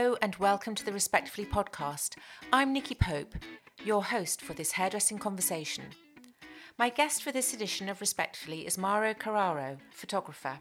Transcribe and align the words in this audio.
Hello 0.00 0.16
and 0.22 0.34
welcome 0.36 0.74
to 0.74 0.84
the 0.86 0.94
Respectfully 0.94 1.46
podcast. 1.46 2.16
I'm 2.54 2.72
Nicky 2.72 2.94
Pope, 2.94 3.34
your 3.84 4.02
host 4.02 4.40
for 4.40 4.54
this 4.54 4.72
hairdressing 4.72 5.18
conversation. 5.18 5.84
My 6.78 6.88
guest 6.88 7.22
for 7.22 7.32
this 7.32 7.52
edition 7.52 7.86
of 7.90 8.00
Respectfully 8.00 8.66
is 8.66 8.78
Mauro 8.78 9.12
Carraro, 9.12 9.76
photographer. 9.92 10.60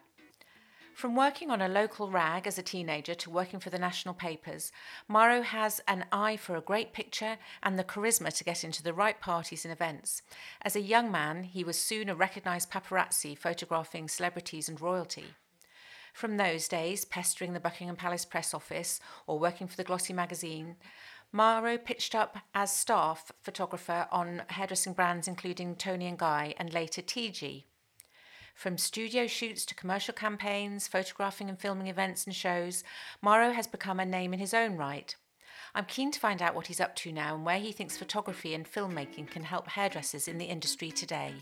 From 0.93 1.15
working 1.15 1.49
on 1.49 1.61
a 1.61 1.69
local 1.69 2.11
rag 2.11 2.47
as 2.47 2.57
a 2.57 2.61
teenager 2.61 3.15
to 3.15 3.29
working 3.29 3.61
for 3.61 3.69
the 3.69 3.79
national 3.79 4.13
papers, 4.13 4.73
Mauro 5.07 5.41
has 5.41 5.79
an 5.87 6.03
eye 6.11 6.35
for 6.35 6.57
a 6.57 6.61
great 6.61 6.91
picture 6.91 7.37
and 7.63 7.79
the 7.79 7.85
charisma 7.85 8.35
to 8.37 8.43
get 8.43 8.65
into 8.65 8.83
the 8.83 8.93
right 8.93 9.21
parties 9.21 9.63
and 9.63 9.71
events. 9.71 10.21
As 10.63 10.75
a 10.75 10.81
young 10.81 11.09
man, 11.09 11.43
he 11.43 11.63
was 11.63 11.79
soon 11.79 12.09
a 12.09 12.13
recognised 12.13 12.69
paparazzi 12.69 13.37
photographing 13.37 14.09
celebrities 14.09 14.67
and 14.67 14.81
royalty. 14.81 15.27
From 16.19 16.35
those 16.35 16.67
days, 16.67 17.05
pestering 17.05 17.53
the 17.53 17.61
Buckingham 17.61 17.95
Palace 17.95 18.25
press 18.25 18.53
office 18.53 18.99
or 19.25 19.39
working 19.39 19.67
for 19.67 19.77
the 19.77 19.85
glossy 19.85 20.11
magazine, 20.11 20.75
Mauro 21.31 21.77
pitched 21.77 22.13
up 22.13 22.39
as 22.53 22.75
staff 22.75 23.31
photographer 23.41 24.05
on 24.11 24.41
hairdressing 24.49 24.91
brands 24.91 25.29
including 25.29 25.77
Toni 25.77 26.13
& 26.15 26.17
Guy 26.17 26.55
and 26.57 26.73
later 26.73 27.01
TIGI. 27.01 27.63
From 28.53 28.77
studio 28.77 29.27
shoots 29.27 29.65
to 29.67 29.75
commercial 29.75 30.13
campaigns, 30.13 30.89
photographing 30.89 31.47
and 31.47 31.57
filming 31.57 31.87
events 31.87 32.25
and 32.25 32.35
shows, 32.35 32.83
Mauro 33.21 33.53
has 33.53 33.67
become 33.67 34.01
a 34.01 34.05
name 34.05 34.33
in 34.33 34.41
his 34.41 34.53
own 34.53 34.75
right. 34.75 35.15
I'm 35.73 35.85
keen 35.85 36.11
to 36.11 36.19
find 36.19 36.41
out 36.41 36.53
what 36.53 36.67
he's 36.67 36.81
up 36.81 36.97
to 36.97 37.13
now 37.13 37.33
and 37.33 37.45
where 37.45 37.59
he 37.59 37.71
thinks 37.71 37.95
photography 37.95 38.53
and 38.53 38.69
filmmaking 38.69 39.31
can 39.31 39.43
help 39.43 39.69
hairdressers 39.69 40.27
in 40.27 40.37
the 40.37 40.47
industry 40.47 40.91
today. 40.91 41.35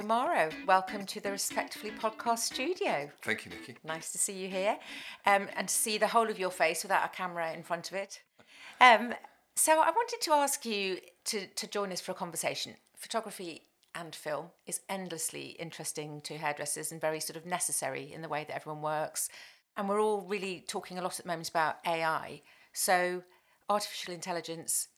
Hello, 0.00 0.14
Mauro. 0.14 0.48
Welcome 0.66 1.04
to 1.04 1.20
the 1.20 1.30
Respectfully 1.30 1.90
Podcast 1.90 2.38
studio. 2.38 3.10
Thank 3.20 3.44
you, 3.44 3.50
Nicky. 3.50 3.76
Nice 3.84 4.12
to 4.12 4.18
see 4.18 4.32
you 4.32 4.48
here 4.48 4.78
um, 5.26 5.46
and 5.54 5.68
to 5.68 5.74
see 5.74 5.98
the 5.98 6.06
whole 6.06 6.30
of 6.30 6.38
your 6.38 6.50
face 6.50 6.82
without 6.82 7.04
a 7.04 7.14
camera 7.14 7.52
in 7.52 7.62
front 7.62 7.90
of 7.90 7.96
it. 7.96 8.22
Um, 8.80 9.12
so, 9.56 9.72
I 9.72 9.90
wanted 9.90 10.22
to 10.22 10.32
ask 10.32 10.64
you 10.64 11.00
to, 11.26 11.46
to 11.46 11.66
join 11.66 11.92
us 11.92 12.00
for 12.00 12.12
a 12.12 12.14
conversation. 12.14 12.76
Photography 12.96 13.64
and 13.94 14.14
film 14.14 14.46
is 14.66 14.80
endlessly 14.88 15.48
interesting 15.58 16.22
to 16.22 16.38
hairdressers 16.38 16.90
and 16.90 16.98
very 16.98 17.20
sort 17.20 17.36
of 17.36 17.44
necessary 17.44 18.10
in 18.10 18.22
the 18.22 18.28
way 18.30 18.44
that 18.48 18.56
everyone 18.56 18.80
works. 18.80 19.28
And 19.76 19.86
we're 19.86 20.00
all 20.00 20.22
really 20.22 20.64
talking 20.66 20.98
a 20.98 21.02
lot 21.02 21.18
at 21.18 21.26
the 21.26 21.28
moment 21.30 21.50
about 21.50 21.76
AI. 21.86 22.40
So, 22.72 23.22
artificial 23.68 24.14
intelligence, 24.14 24.88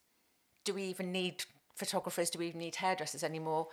do 0.63 0.73
we 0.73 0.83
even 0.83 1.11
need 1.11 1.43
photographers? 1.75 2.29
Do 2.29 2.39
we 2.39 2.47
even 2.47 2.59
need 2.59 2.75
hairdressers 2.75 3.21
anymore? 3.21 3.67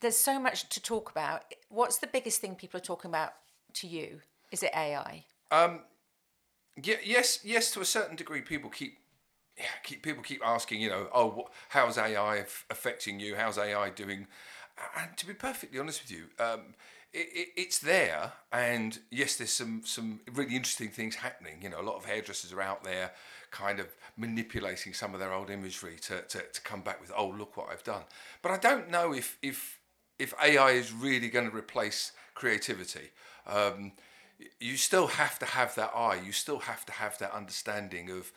There's 0.00 0.16
so 0.16 0.38
much 0.38 0.68
to 0.70 0.82
talk 0.82 1.10
about. 1.10 1.44
What's 1.68 1.98
the 1.98 2.06
biggest 2.06 2.40
thing 2.40 2.54
people 2.54 2.78
are 2.78 2.84
talking 2.84 3.10
about 3.10 3.32
to 3.74 3.86
you? 3.86 4.20
Is 4.52 4.62
it 4.62 4.70
AI? 4.74 5.24
Um, 5.50 5.80
yeah, 6.82 6.96
yes, 7.04 7.40
yes. 7.44 7.70
To 7.72 7.80
a 7.80 7.84
certain 7.84 8.16
degree, 8.16 8.42
people 8.42 8.70
keep, 8.70 8.98
keep 9.82 10.02
people 10.02 10.22
keep 10.22 10.42
asking. 10.44 10.80
You 10.80 10.90
know, 10.90 11.08
oh, 11.14 11.48
how's 11.70 11.98
AI 11.98 12.38
f- 12.38 12.66
affecting 12.70 13.20
you? 13.20 13.36
How's 13.36 13.58
AI 13.58 13.90
doing? 13.90 14.26
And 14.98 15.16
to 15.16 15.26
be 15.26 15.32
perfectly 15.32 15.78
honest 15.78 16.02
with 16.02 16.10
you, 16.10 16.24
um, 16.38 16.74
it, 17.14 17.28
it, 17.32 17.48
it's 17.56 17.78
there, 17.78 18.32
and 18.52 18.98
yes, 19.10 19.36
there's 19.36 19.52
some 19.52 19.82
some 19.84 20.20
really 20.34 20.54
interesting 20.54 20.90
things 20.90 21.14
happening. 21.14 21.62
You 21.62 21.70
know, 21.70 21.80
a 21.80 21.82
lot 21.82 21.96
of 21.96 22.04
hairdressers 22.04 22.52
are 22.52 22.60
out 22.60 22.84
there, 22.84 23.12
kind 23.50 23.80
of 23.80 23.86
manipulating 24.18 24.92
some 24.92 25.14
of 25.14 25.20
their 25.20 25.32
old 25.32 25.48
imagery 25.50 25.96
to, 26.02 26.20
to, 26.22 26.42
to 26.42 26.60
come 26.60 26.82
back 26.82 27.00
with, 27.00 27.12
oh, 27.16 27.28
look 27.28 27.56
what 27.56 27.68
I've 27.70 27.84
done. 27.84 28.02
But 28.42 28.52
I 28.52 28.58
don't 28.58 28.90
know 28.90 29.14
if 29.14 29.38
if 29.40 29.80
if 30.18 30.34
AI 30.42 30.70
is 30.70 30.92
really 30.92 31.28
going 31.28 31.48
to 31.50 31.56
replace 31.56 32.12
creativity. 32.34 33.10
Um, 33.46 33.92
you 34.60 34.76
still 34.76 35.06
have 35.06 35.38
to 35.38 35.46
have 35.46 35.74
that 35.76 35.92
eye. 35.94 36.20
You 36.24 36.32
still 36.32 36.58
have 36.60 36.84
to 36.86 36.92
have 36.92 37.18
that 37.18 37.32
understanding 37.32 38.10
of 38.10 38.32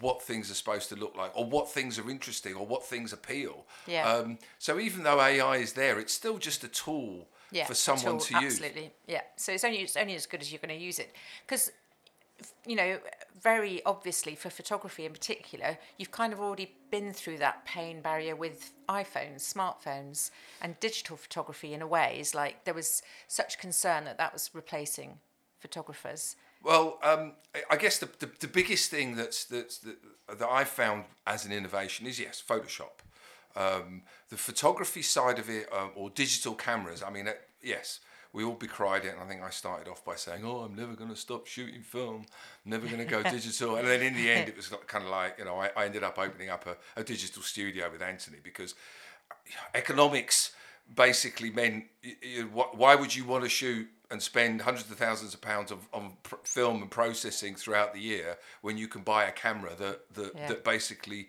what 0.00 0.22
things 0.22 0.50
are 0.50 0.54
supposed 0.54 0.88
to 0.88 0.96
look 0.96 1.14
like, 1.16 1.30
or 1.34 1.44
what 1.44 1.70
things 1.70 1.98
are 1.98 2.08
interesting, 2.10 2.54
or 2.54 2.66
what 2.66 2.84
things 2.84 3.12
appeal. 3.12 3.66
Yeah. 3.86 4.10
Um, 4.10 4.38
so 4.58 4.78
even 4.78 5.02
though 5.02 5.20
AI 5.20 5.56
is 5.56 5.74
there, 5.74 5.98
it's 5.98 6.14
still 6.14 6.38
just 6.38 6.64
a 6.64 6.68
tool 6.68 7.28
Yeah, 7.50 7.66
for 7.66 7.74
someone 7.74 8.18
tool, 8.18 8.20
to 8.20 8.40
use. 8.40 8.54
Absolutely, 8.54 8.90
yeah. 9.06 9.20
So 9.36 9.52
it's 9.52 9.64
only 9.64 9.78
it's 9.78 9.96
only 9.96 10.14
as 10.14 10.24
good 10.24 10.40
as 10.40 10.50
you're 10.50 10.60
going 10.66 10.78
to 10.78 10.82
use 10.82 10.98
it, 10.98 11.14
because 11.46 11.70
you 12.66 12.76
know, 12.76 12.98
very 13.40 13.82
obviously 13.84 14.34
for 14.34 14.50
photography 14.50 15.04
in 15.04 15.12
particular, 15.12 15.78
you've 15.98 16.10
kind 16.10 16.32
of 16.32 16.40
already 16.40 16.74
been 16.90 17.12
through 17.12 17.38
that 17.38 17.64
pain 17.64 18.00
barrier 18.00 18.36
with 18.36 18.72
iPhones, 18.88 19.40
smartphones, 19.52 20.30
and 20.60 20.78
digital 20.80 21.16
photography 21.16 21.72
in 21.74 21.82
a 21.82 21.86
way. 21.86 22.16
Is 22.18 22.34
like 22.34 22.64
there 22.64 22.74
was 22.74 23.02
such 23.28 23.58
concern 23.58 24.04
that 24.04 24.18
that 24.18 24.32
was 24.32 24.50
replacing 24.52 25.18
photographers. 25.58 26.36
Well, 26.62 26.98
um, 27.02 27.34
I- 27.54 27.62
I 27.70 27.76
guess 27.76 27.98
the, 27.98 28.08
the, 28.18 28.30
the 28.40 28.48
biggest 28.48 28.90
thing 28.90 29.16
that's, 29.16 29.44
that's 29.44 29.78
that, 29.78 29.96
that 30.38 30.48
I've 30.48 30.68
found 30.68 31.04
as 31.26 31.44
an 31.44 31.52
innovation 31.52 32.06
is 32.06 32.20
yes, 32.20 32.42
Photoshop. 32.46 33.00
Um, 33.56 34.02
the 34.28 34.36
photography 34.36 35.02
side 35.02 35.38
of 35.38 35.50
it, 35.50 35.68
um, 35.72 35.90
or 35.94 36.10
digital 36.10 36.54
cameras. 36.54 37.02
I 37.02 37.10
mean, 37.10 37.28
uh, 37.28 37.32
yes, 37.62 38.00
we 38.32 38.44
all 38.44 38.56
decried 38.56 39.04
it, 39.04 39.12
and 39.14 39.20
I 39.20 39.26
think 39.28 39.42
I 39.42 39.50
started 39.50 39.88
off 39.90 40.04
by 40.04 40.14
saying, 40.16 40.42
"Oh, 40.44 40.60
I'm 40.60 40.74
never 40.74 40.94
going 40.94 41.10
to 41.10 41.16
stop 41.16 41.46
shooting 41.46 41.82
film, 41.82 42.24
I'm 42.64 42.70
never 42.70 42.86
going 42.86 42.98
to 42.98 43.04
go 43.04 43.22
digital." 43.38 43.76
And 43.76 43.86
then 43.86 44.00
in 44.02 44.14
the 44.14 44.30
end, 44.30 44.48
it 44.48 44.56
was 44.56 44.68
kind 44.86 45.04
of 45.04 45.10
like 45.10 45.38
you 45.38 45.44
know, 45.44 45.56
I, 45.56 45.70
I 45.76 45.84
ended 45.86 46.02
up 46.02 46.18
opening 46.18 46.48
up 46.50 46.66
a, 46.66 46.76
a 47.00 47.04
digital 47.04 47.42
studio 47.42 47.90
with 47.90 48.02
Anthony 48.02 48.38
because 48.42 48.74
economics 49.74 50.52
basically 50.94 51.50
meant 51.50 51.84
y- 52.04 52.16
y- 52.22 52.64
why 52.74 52.94
would 52.94 53.14
you 53.14 53.24
want 53.24 53.44
to 53.44 53.48
shoot 53.50 53.88
and 54.10 54.22
spend 54.22 54.60
hundreds 54.60 54.90
of 54.90 54.96
thousands 54.98 55.32
of 55.32 55.40
pounds 55.40 55.70
of, 55.70 55.78
on 55.94 56.12
pr- 56.22 56.34
film 56.44 56.82
and 56.82 56.90
processing 56.90 57.54
throughout 57.54 57.94
the 57.94 58.00
year 58.00 58.36
when 58.60 58.76
you 58.76 58.86
can 58.88 59.02
buy 59.02 59.24
a 59.24 59.32
camera 59.32 59.72
that 59.78 60.00
that, 60.14 60.32
Yeah. 60.34 60.48
that 60.48 60.64
basically 60.64 61.28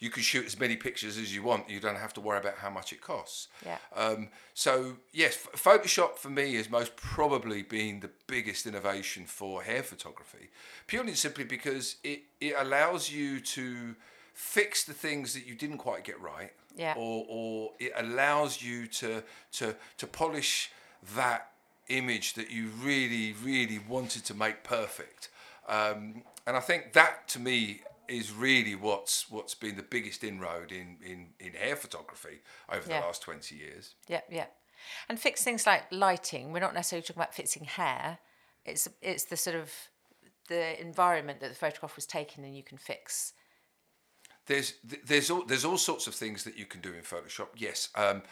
you 0.00 0.08
can 0.10 0.22
shoot 0.22 0.44
as 0.46 0.58
many 0.58 0.76
pictures 0.76 1.16
as 1.18 1.32
you 1.34 1.42
want 1.42 1.68
you 1.70 1.78
don't 1.78 1.96
have 1.98 2.12
to 2.14 2.20
worry 2.20 2.38
about 2.38 2.56
how 2.56 2.70
much 2.70 2.92
it 2.92 3.00
costs 3.00 3.48
Yeah. 3.64 3.78
um, 3.94 4.28
so 4.54 4.96
yes 5.12 5.36
photoshop 5.54 6.16
for 6.16 6.30
me 6.30 6.54
has 6.56 6.68
most 6.70 6.96
probably 6.96 7.62
been 7.62 8.00
the 8.00 8.10
biggest 8.26 8.66
innovation 8.66 9.26
for 9.26 9.62
hair 9.62 9.82
photography 9.82 10.48
purely 10.86 11.10
and 11.10 11.18
simply 11.18 11.44
because 11.44 11.96
it, 12.02 12.22
it 12.40 12.54
allows 12.58 13.10
you 13.12 13.40
to 13.40 13.94
fix 14.32 14.84
the 14.84 14.94
things 14.94 15.34
that 15.34 15.46
you 15.46 15.54
didn't 15.54 15.78
quite 15.78 16.02
get 16.04 16.18
right 16.20 16.52
Yeah. 16.76 16.94
or, 16.96 17.26
or 17.28 17.72
it 17.78 17.92
allows 17.96 18.62
you 18.62 18.86
to 19.00 19.22
to 19.52 19.76
to 19.98 20.06
polish 20.06 20.70
that 21.16 21.50
image 21.88 22.34
that 22.34 22.50
you 22.50 22.68
really 22.82 23.34
really 23.42 23.78
wanted 23.88 24.24
to 24.24 24.34
make 24.34 24.62
perfect 24.64 25.28
um, 25.68 26.22
and 26.46 26.56
I 26.56 26.60
think 26.60 26.94
that 26.94 27.28
to 27.28 27.38
me 27.38 27.80
is 28.10 28.32
really 28.32 28.74
what's 28.74 29.30
what's 29.30 29.54
been 29.54 29.76
the 29.76 29.82
biggest 29.82 30.24
inroad 30.24 30.72
in 30.72 30.98
in, 31.04 31.28
in 31.38 31.52
hair 31.54 31.76
photography 31.76 32.40
over 32.68 32.88
Yeah. 32.88 33.00
the 33.00 33.06
last 33.06 33.22
20 33.22 33.54
years 33.54 33.94
Yeah, 34.08 34.20
yeah. 34.30 34.46
And 35.08 35.18
fix 35.20 35.44
things 35.44 35.66
like 35.66 35.84
lighting. 35.90 36.52
We're 36.52 36.60
not 36.60 36.74
necessarily 36.74 37.02
talking 37.02 37.20
about 37.22 37.34
fixing 37.34 37.64
hair. 37.64 38.18
It's 38.64 38.88
it's 39.02 39.24
the 39.24 39.36
sort 39.36 39.56
of 39.56 39.72
the 40.48 40.80
environment 40.80 41.40
that 41.40 41.48
the 41.50 41.54
photograph 41.54 41.94
was 41.96 42.06
taken 42.06 42.44
and 42.44 42.56
you 42.56 42.62
can 42.64 42.78
fix. 42.78 43.34
there's 44.46 44.74
there's 45.04 45.30
all 45.30 45.44
there's 45.46 45.64
all 45.64 45.78
sorts 45.78 46.06
of 46.06 46.14
things 46.14 46.42
that 46.44 46.56
you 46.58 46.66
can 46.66 46.80
do 46.80 46.92
in 46.92 47.02
Photoshop. 47.02 47.48
Yes, 47.56 47.88
um, 47.94 48.22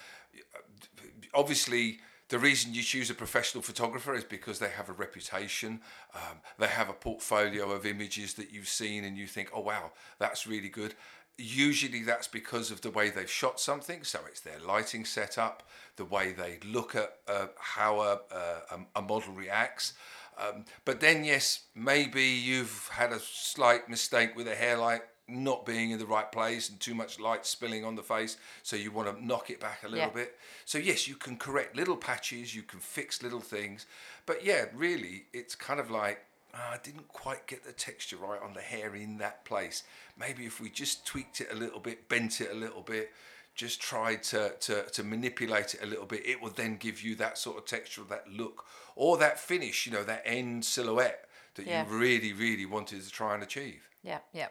obviously 1.35 2.01
the 2.29 2.39
reason 2.39 2.75
you 2.75 2.83
choose 2.83 3.09
a 3.11 3.15
professional 3.15 3.63
photographer 3.63 4.15
is 4.15 4.25
because 4.25 4.59
they 4.59 4.69
have 4.69 4.89
a 4.89 4.93
reputation. 4.93 5.81
Um, 6.15 6.39
they 6.59 6.67
have 6.67 6.91
a 6.91 6.93
portfolio 6.93 7.71
of 7.71 7.87
images 7.87 8.35
that 8.35 8.53
you've 8.53 8.69
seen 8.69 9.05
and 9.05 9.17
you 9.17 9.27
think, 9.27 9.51
oh 9.55 9.61
wow, 9.61 9.93
that's 10.19 10.47
really 10.47 10.69
good. 10.69 10.95
Usually 11.39 12.03
that's 12.03 12.29
because 12.29 12.71
of 12.71 12.81
the 12.81 12.91
way 12.91 13.11
they've 13.11 13.31
shot 13.31 13.61
something. 13.61 14.05
So 14.05 14.21
it's 14.29 14.41
their 14.41 14.59
lighting 14.59 15.05
setup, 15.05 15.63
the 15.97 16.05
way 16.05 16.33
they 16.33 16.59
look 16.69 16.95
at 16.95 17.15
uh, 17.27 17.47
how 17.59 18.01
a, 18.01 18.21
a, 18.31 18.79
a 18.97 19.03
model 19.03 19.33
reacts. 19.33 19.95
Um, 20.37 20.65
but 20.85 21.01
then, 21.01 21.25
yes, 21.25 21.63
maybe 21.75 22.25
you've 22.25 22.89
had 22.93 23.13
a 23.13 23.19
slight 23.21 23.89
mistake 23.89 24.37
with 24.37 24.49
a 24.49 24.55
hairlight 24.55 25.03
not 25.29 25.67
being 25.67 25.91
in 25.91 25.99
the 25.99 26.07
right 26.07 26.31
place 26.33 26.69
and 26.71 26.81
too 26.81 26.95
much 26.95 27.21
light 27.21 27.45
spilling 27.45 27.85
on 27.85 27.95
the 27.95 28.03
face, 28.03 28.37
so 28.63 28.77
you 28.77 28.91
want 28.91 29.15
to 29.15 29.25
knock 29.25 29.51
it 29.51 29.61
back 29.61 29.83
a 29.85 29.89
little 29.89 30.07
Yeah. 30.09 30.13
bit. 30.13 30.39
So, 30.65 30.79
yes, 30.79 31.07
you 31.07 31.15
can 31.17 31.37
correct 31.37 31.77
little 31.77 31.97
patches, 31.97 32.55
you 32.55 32.63
can 32.63 32.81
fix 32.81 33.23
little 33.23 33.41
things. 33.41 33.87
But 34.27 34.45
yeah, 34.45 34.67
really, 34.75 35.27
it's 35.33 35.55
kind 35.55 35.81
of 35.81 35.91
like, 35.91 36.25
"Ah, 36.55 36.73
I 36.73 36.79
didn't 36.79 37.09
quite 37.09 37.47
get 37.47 37.65
the 37.65 37.73
texture 37.73 38.17
right 38.17 38.41
on 38.41 38.55
the 38.55 38.63
hair 38.63 38.95
in 38.95 39.19
that 39.19 39.45
place. 39.45 39.83
Maybe 40.17 40.47
if 40.47 40.61
we 40.61 40.71
just 40.71 41.07
tweaked 41.07 41.41
it 41.41 41.49
a 41.53 41.55
little 41.55 41.81
bit, 41.81 42.09
bent 42.09 42.41
it 42.41 42.51
a 42.51 42.55
little 42.55 42.83
bit, 42.83 43.13
just 43.55 43.81
tried 43.81 44.23
to, 44.23 44.55
to, 44.61 44.85
to 44.85 45.03
manipulate 45.03 45.75
it 45.75 45.83
a 45.83 45.87
little 45.87 46.07
bit, 46.07 46.25
it 46.25 46.41
will 46.41 46.51
then 46.51 46.77
give 46.77 47.03
you 47.03 47.17
that 47.17 47.37
sort 47.37 47.59
of 47.59 47.65
texture, 47.67 48.03
that 48.09 48.31
look, 48.31 48.65
or 48.95 49.19
that 49.19 49.39
finish, 49.39 49.85
you 49.85 49.93
know, 49.93 50.05
that 50.05 50.23
end 50.25 50.65
silhouette 50.65 51.29
that 51.57 51.67
Yeah. 51.67 51.85
you 51.85 51.91
really, 51.99 52.33
really 52.33 52.67
wanted 52.67 53.03
to 53.03 53.11
try 53.11 53.35
and 53.35 53.43
achieve. 53.43 53.89
Yeah, 54.03 54.21
yeah. 54.33 54.49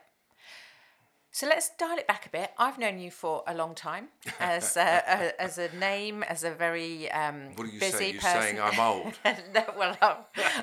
So 1.38 1.46
let's 1.46 1.70
dial 1.78 2.00
it 2.00 2.08
back 2.08 2.26
a 2.26 2.30
bit. 2.30 2.50
I've 2.58 2.80
known 2.80 2.98
you 2.98 3.12
for 3.12 3.44
a 3.46 3.54
long 3.54 3.76
time 3.76 4.08
as 4.40 4.76
a, 4.76 4.82
a 4.82 5.40
as 5.40 5.60
a 5.60 5.70
name, 5.78 6.24
as 6.24 6.44
a 6.44 6.50
very 6.50 7.12
um, 7.12 7.50
What 7.54 7.68
are 7.68 7.72
you 7.72 7.80
busy 7.80 7.98
saying? 7.98 8.14
You're 8.14 8.22
person. 8.24 8.42
saying 8.42 8.60
I'm 8.60 8.80
old. 8.80 9.14
no, 9.54 9.64
well, 9.78 9.96
I'm, 10.02 10.16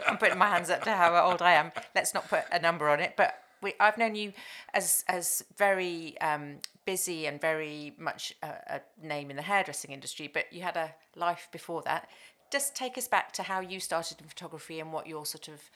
I'm 0.09 0.19
putting 0.19 0.37
my 0.37 0.49
hands 0.49 0.71
up 0.71 0.83
to 0.83 0.91
how 0.91 1.15
old 1.31 1.43
I 1.43 1.53
am. 1.53 1.71
Let's 1.95 2.13
not 2.13 2.29
put 2.29 2.43
a 2.51 2.59
number 2.59 2.89
on 2.89 2.99
it, 2.99 3.15
but 3.17 3.39
we, 3.63 3.75
I've 3.79 3.97
known 3.97 4.17
you 4.17 4.33
as 4.73 5.05
as 5.07 5.45
very 5.57 6.21
um, 6.21 6.57
busy 6.85 7.27
and 7.27 7.41
very 7.41 7.95
much 7.97 8.35
a, 8.43 8.49
a 8.49 8.81
name 9.01 9.31
in 9.31 9.37
the 9.37 9.43
hairdressing 9.43 9.93
industry. 9.93 10.27
But 10.27 10.53
you 10.53 10.63
had 10.63 10.77
a 10.77 10.93
life 11.15 11.47
before 11.53 11.83
that. 11.83 12.09
Just 12.51 12.75
take 12.75 12.99
us 12.99 13.07
back 13.07 13.31
to 13.35 13.45
how 13.45 13.61
you 13.61 13.79
started 13.79 14.21
in 14.21 14.27
photography 14.27 14.81
and 14.81 14.93
what 14.93 15.07
your 15.07 15.25
sort 15.25 15.47
of 15.47 15.71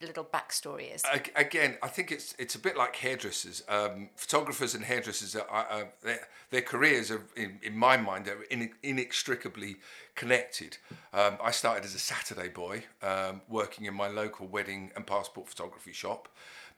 little 0.00 0.24
backstory 0.24 0.94
is. 0.94 1.04
Again, 1.36 1.76
I 1.82 1.88
think 1.88 2.10
it's 2.10 2.34
it's 2.38 2.54
a 2.54 2.58
bit 2.58 2.76
like 2.76 2.96
hairdressers. 2.96 3.62
Um, 3.68 4.10
photographers 4.16 4.74
and 4.74 4.84
hairdressers, 4.84 5.36
are, 5.36 5.46
are, 5.48 5.66
are 5.66 5.88
their, 6.02 6.28
their 6.50 6.62
careers 6.62 7.10
are, 7.10 7.22
in, 7.36 7.58
in 7.62 7.76
my 7.76 7.96
mind, 7.96 8.28
are 8.28 8.42
in, 8.44 8.70
inextricably 8.82 9.76
connected. 10.14 10.78
Um, 11.12 11.36
I 11.42 11.50
started 11.50 11.84
as 11.84 11.94
a 11.94 11.98
Saturday 11.98 12.48
boy, 12.48 12.84
um, 13.02 13.42
working 13.48 13.86
in 13.86 13.94
my 13.94 14.08
local 14.08 14.46
wedding 14.46 14.90
and 14.96 15.06
passport 15.06 15.48
photography 15.48 15.92
shop, 15.92 16.28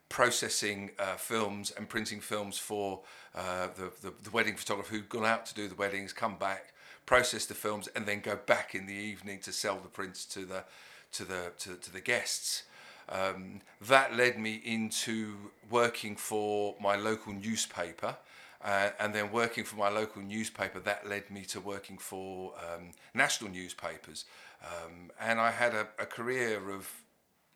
processing 0.08 0.90
uh, 0.98 1.16
films 1.16 1.70
and 1.70 1.88
printing 1.88 2.20
films 2.20 2.58
for 2.58 3.00
uh, 3.34 3.68
the, 3.76 3.92
the 4.02 4.12
the 4.22 4.30
wedding 4.30 4.56
photographer 4.56 4.94
who'd 4.94 5.08
gone 5.08 5.26
out 5.26 5.46
to 5.46 5.54
do 5.54 5.68
the 5.68 5.74
weddings, 5.76 6.12
come 6.12 6.36
back, 6.36 6.72
process 7.06 7.46
the 7.46 7.54
films, 7.54 7.88
and 7.94 8.06
then 8.06 8.20
go 8.20 8.36
back 8.46 8.74
in 8.74 8.86
the 8.86 8.94
evening 8.94 9.38
to 9.40 9.52
sell 9.52 9.78
the 9.78 9.88
prints 9.88 10.24
to 10.24 10.44
the 10.44 10.64
to 11.12 11.24
the 11.24 11.52
to, 11.58 11.76
to 11.76 11.92
the 11.92 12.00
guests. 12.00 12.64
Um, 13.08 13.60
that 13.82 14.16
led 14.16 14.38
me 14.38 14.60
into 14.64 15.34
working 15.70 16.16
for 16.16 16.74
my 16.80 16.96
local 16.96 17.32
newspaper. 17.32 18.16
Uh, 18.64 18.90
and 19.00 19.12
then 19.12 19.32
working 19.32 19.64
for 19.64 19.74
my 19.74 19.88
local 19.88 20.22
newspaper, 20.22 20.78
that 20.78 21.08
led 21.08 21.28
me 21.32 21.42
to 21.42 21.60
working 21.60 21.98
for 21.98 22.52
um, 22.58 22.92
national 23.12 23.50
newspapers. 23.50 24.24
Um, 24.64 25.10
and 25.20 25.40
I 25.40 25.50
had 25.50 25.74
a, 25.74 25.88
a 25.98 26.06
career 26.06 26.70
of 26.70 26.88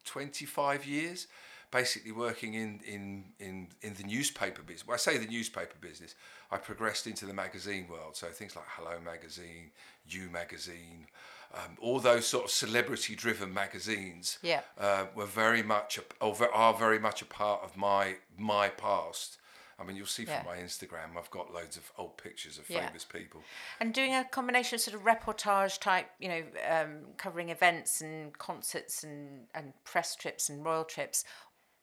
25 0.05 0.85
years, 0.85 1.29
basically 1.71 2.11
working 2.11 2.55
in, 2.55 2.81
in, 2.85 3.25
in, 3.39 3.69
in 3.83 3.95
the 3.95 4.03
newspaper 4.03 4.63
business. 4.63 4.89
I 4.93 4.97
say 4.97 5.19
the 5.19 5.31
newspaper 5.31 5.77
business, 5.81 6.17
I 6.51 6.57
progressed 6.57 7.07
into 7.07 7.25
the 7.25 7.35
magazine 7.35 7.87
world. 7.89 8.17
So 8.17 8.27
things 8.29 8.57
like 8.57 8.65
Hello 8.69 8.99
Magazine, 9.05 9.71
You 10.09 10.29
Magazine, 10.33 11.07
um, 11.55 11.77
all 11.81 12.01
those 12.01 12.27
sort 12.27 12.45
of 12.45 12.51
celebrity-driven 12.51 13.53
magazines 13.53 14.39
Yeah. 14.43 14.63
uh, 14.79 15.07
were 15.15 15.27
very 15.27 15.63
much 15.63 15.99
a, 15.99 16.03
or 16.25 16.35
are 16.55 16.75
very 16.75 16.99
much 16.99 17.23
a 17.23 17.27
part 17.27 17.63
of 17.63 17.77
my 17.77 18.17
my 18.37 18.69
past. 18.69 19.39
I 19.79 19.85
mean, 19.85 19.97
you'll 19.97 20.07
see 20.07 20.25
from 20.25 20.35
Yeah. 20.35 20.43
my 20.45 20.57
Instagram, 20.57 21.19
I've 21.19 21.31
got 21.31 21.53
loads 21.53 21.77
of 21.77 21.93
old 21.99 22.17
pictures 22.17 22.57
of 22.59 22.69
Yeah. 22.71 22.87
famous 22.87 23.05
people. 23.05 23.43
And 23.79 23.93
doing 23.93 24.15
a 24.15 24.25
combination 24.25 24.77
of 24.77 24.81
sort 24.81 24.95
of 24.95 25.03
reportage 25.03 25.79
type, 25.81 26.11
you 26.19 26.29
know, 26.29 26.43
um, 26.67 27.15
covering 27.19 27.51
events 27.51 28.01
and 28.01 28.37
concerts 28.39 29.05
and, 29.05 29.49
and 29.55 29.75
press 29.85 30.17
trips 30.17 30.49
and 30.49 30.65
royal 30.65 30.85
trips 30.85 31.25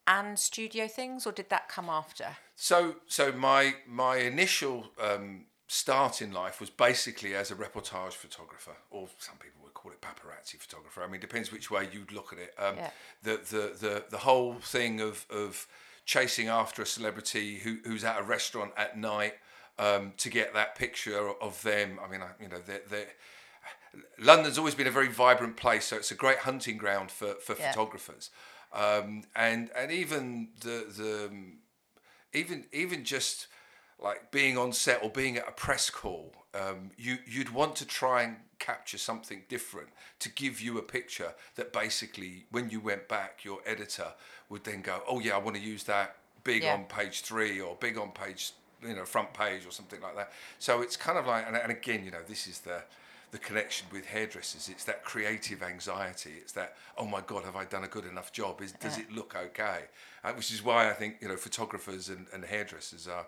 and 0.08 0.40
studio 0.40 0.88
things, 0.88 1.28
or 1.28 1.32
did 1.32 1.50
that 1.50 1.70
come 1.70 1.88
after? 1.90 2.38
So, 2.56 2.96
so 3.08 3.32
my 3.32 3.76
my 3.86 4.18
initial 4.18 4.92
um, 5.00 5.46
start 5.68 6.22
in 6.22 6.32
life 6.32 6.60
was 6.60 6.70
basically 6.70 7.36
as 7.36 7.52
a 7.52 7.56
reportage 7.56 8.14
photographer, 8.14 8.76
or 8.90 9.08
some 9.18 9.38
people 9.38 9.62
would 9.64 9.74
call 9.74 9.92
it 9.92 10.02
paparazzi 10.02 10.58
photographer. 10.58 11.02
I 11.04 11.08
mean, 11.08 11.16
it 11.16 11.22
depends 11.22 11.52
which 11.52 11.72
way 11.72 11.88
you'd 11.92 12.12
look 12.12 12.34
at 12.34 12.40
it. 12.40 12.54
Um, 12.58 12.76
Yeah. 12.78 12.92
the, 13.24 13.38
the 13.50 13.78
the 13.80 14.04
the 14.10 14.18
whole 14.20 14.56
thing 14.56 15.02
of 15.02 15.26
of 15.30 15.68
chasing 16.06 16.50
after 16.50 16.82
a 16.82 16.86
celebrity 16.86 17.60
who, 17.60 17.78
who's 17.86 18.04
at 18.04 18.20
a 18.20 18.24
restaurant 18.24 18.72
at 18.76 18.98
night 18.98 19.36
um, 19.80 20.14
to 20.18 20.30
get 20.30 20.54
that 20.54 20.76
picture 20.76 21.30
of 21.42 21.62
them. 21.64 21.98
I 22.04 22.12
mean, 22.12 22.22
I, 22.22 22.28
you 22.42 22.50
know, 22.50 22.60
they're, 22.66 22.82
they're, 22.90 23.08
London's 24.20 24.58
always 24.58 24.76
been 24.76 24.88
a 24.88 24.92
very 24.92 25.08
vibrant 25.08 25.56
place, 25.56 25.86
so 25.86 25.96
it's 25.96 26.12
a 26.12 26.16
great 26.16 26.40
hunting 26.40 26.78
ground 26.78 27.10
for, 27.10 27.36
for 27.36 27.56
Yeah. 27.56 27.72
photographers. 27.72 28.30
Um, 28.74 29.24
and 29.36 29.70
and 29.78 29.92
even 29.92 30.50
the 30.62 30.86
the 30.98 31.26
um, 31.28 31.60
even 32.34 32.66
even 32.74 33.04
just 33.06 33.48
like 34.04 34.32
being 34.32 34.58
on 34.58 34.74
set 34.74 35.02
or 35.02 35.10
being 35.10 35.38
at 35.38 35.48
a 35.48 35.52
press 35.52 35.90
call, 35.90 36.34
um, 36.54 36.92
you 36.98 37.18
you'd 37.26 37.50
want 37.50 37.76
to 37.78 37.86
try 37.86 38.24
and 38.24 38.36
capture 38.60 38.98
something 38.98 39.44
different 39.50 39.90
to 40.20 40.30
give 40.30 40.62
you 40.62 40.78
a 40.78 40.82
picture 40.82 41.34
that 41.56 41.74
basically, 41.74 42.46
when 42.52 42.70
you 42.70 42.80
went 42.80 43.08
back, 43.08 43.44
your 43.44 43.60
editor 43.66 44.14
would 44.50 44.64
then 44.66 44.82
go, 44.82 45.02
"Oh 45.08 45.20
yeah, 45.20 45.36
I 45.36 45.38
want 45.38 45.56
to 45.56 45.62
use 45.62 45.84
that 45.86 46.18
big 46.44 46.64
Yeah. 46.64 46.74
on 46.74 46.86
page 46.86 47.22
three 47.22 47.60
or 47.62 47.76
big 47.76 47.98
on 47.98 48.12
page, 48.12 48.52
you 48.82 48.94
know, 48.94 49.06
front 49.06 49.34
page 49.34 49.66
or 49.66 49.72
something 49.72 50.02
like 50.02 50.16
that." 50.16 50.32
So 50.60 50.82
it's 50.82 50.98
kind 50.98 51.18
of 51.18 51.26
like, 51.26 51.48
and, 51.48 51.56
and 51.56 51.72
again, 51.72 52.04
you 52.06 52.12
know, 52.12 52.24
this 52.28 52.46
is 52.48 52.60
the 52.60 52.84
the 53.32 53.40
connection 53.40 53.88
with 53.92 54.06
hairdressers. 54.06 54.70
It's 54.70 54.84
that 54.84 55.04
creative 55.04 55.64
anxiety. 55.64 56.34
It's 56.38 56.52
that, 56.52 56.76
oh 57.00 57.08
my 57.08 57.22
God, 57.22 57.46
have 57.46 57.56
I 57.56 57.66
done 57.66 57.84
a 57.84 57.88
good 57.88 58.06
enough 58.06 58.32
job? 58.32 58.62
Is 58.62 58.74
does 58.74 59.00
it 59.00 59.12
look 59.12 59.36
okay? 59.36 59.86
Uh, 60.24 60.34
which 60.34 60.52
is 60.52 60.62
why 60.64 60.88
I 60.90 60.94
think 60.94 61.16
you 61.22 61.28
know 61.30 61.36
photographers 61.38 62.10
and, 62.10 62.28
and 62.32 62.46
hairdressers 62.46 63.08
are, 63.08 63.26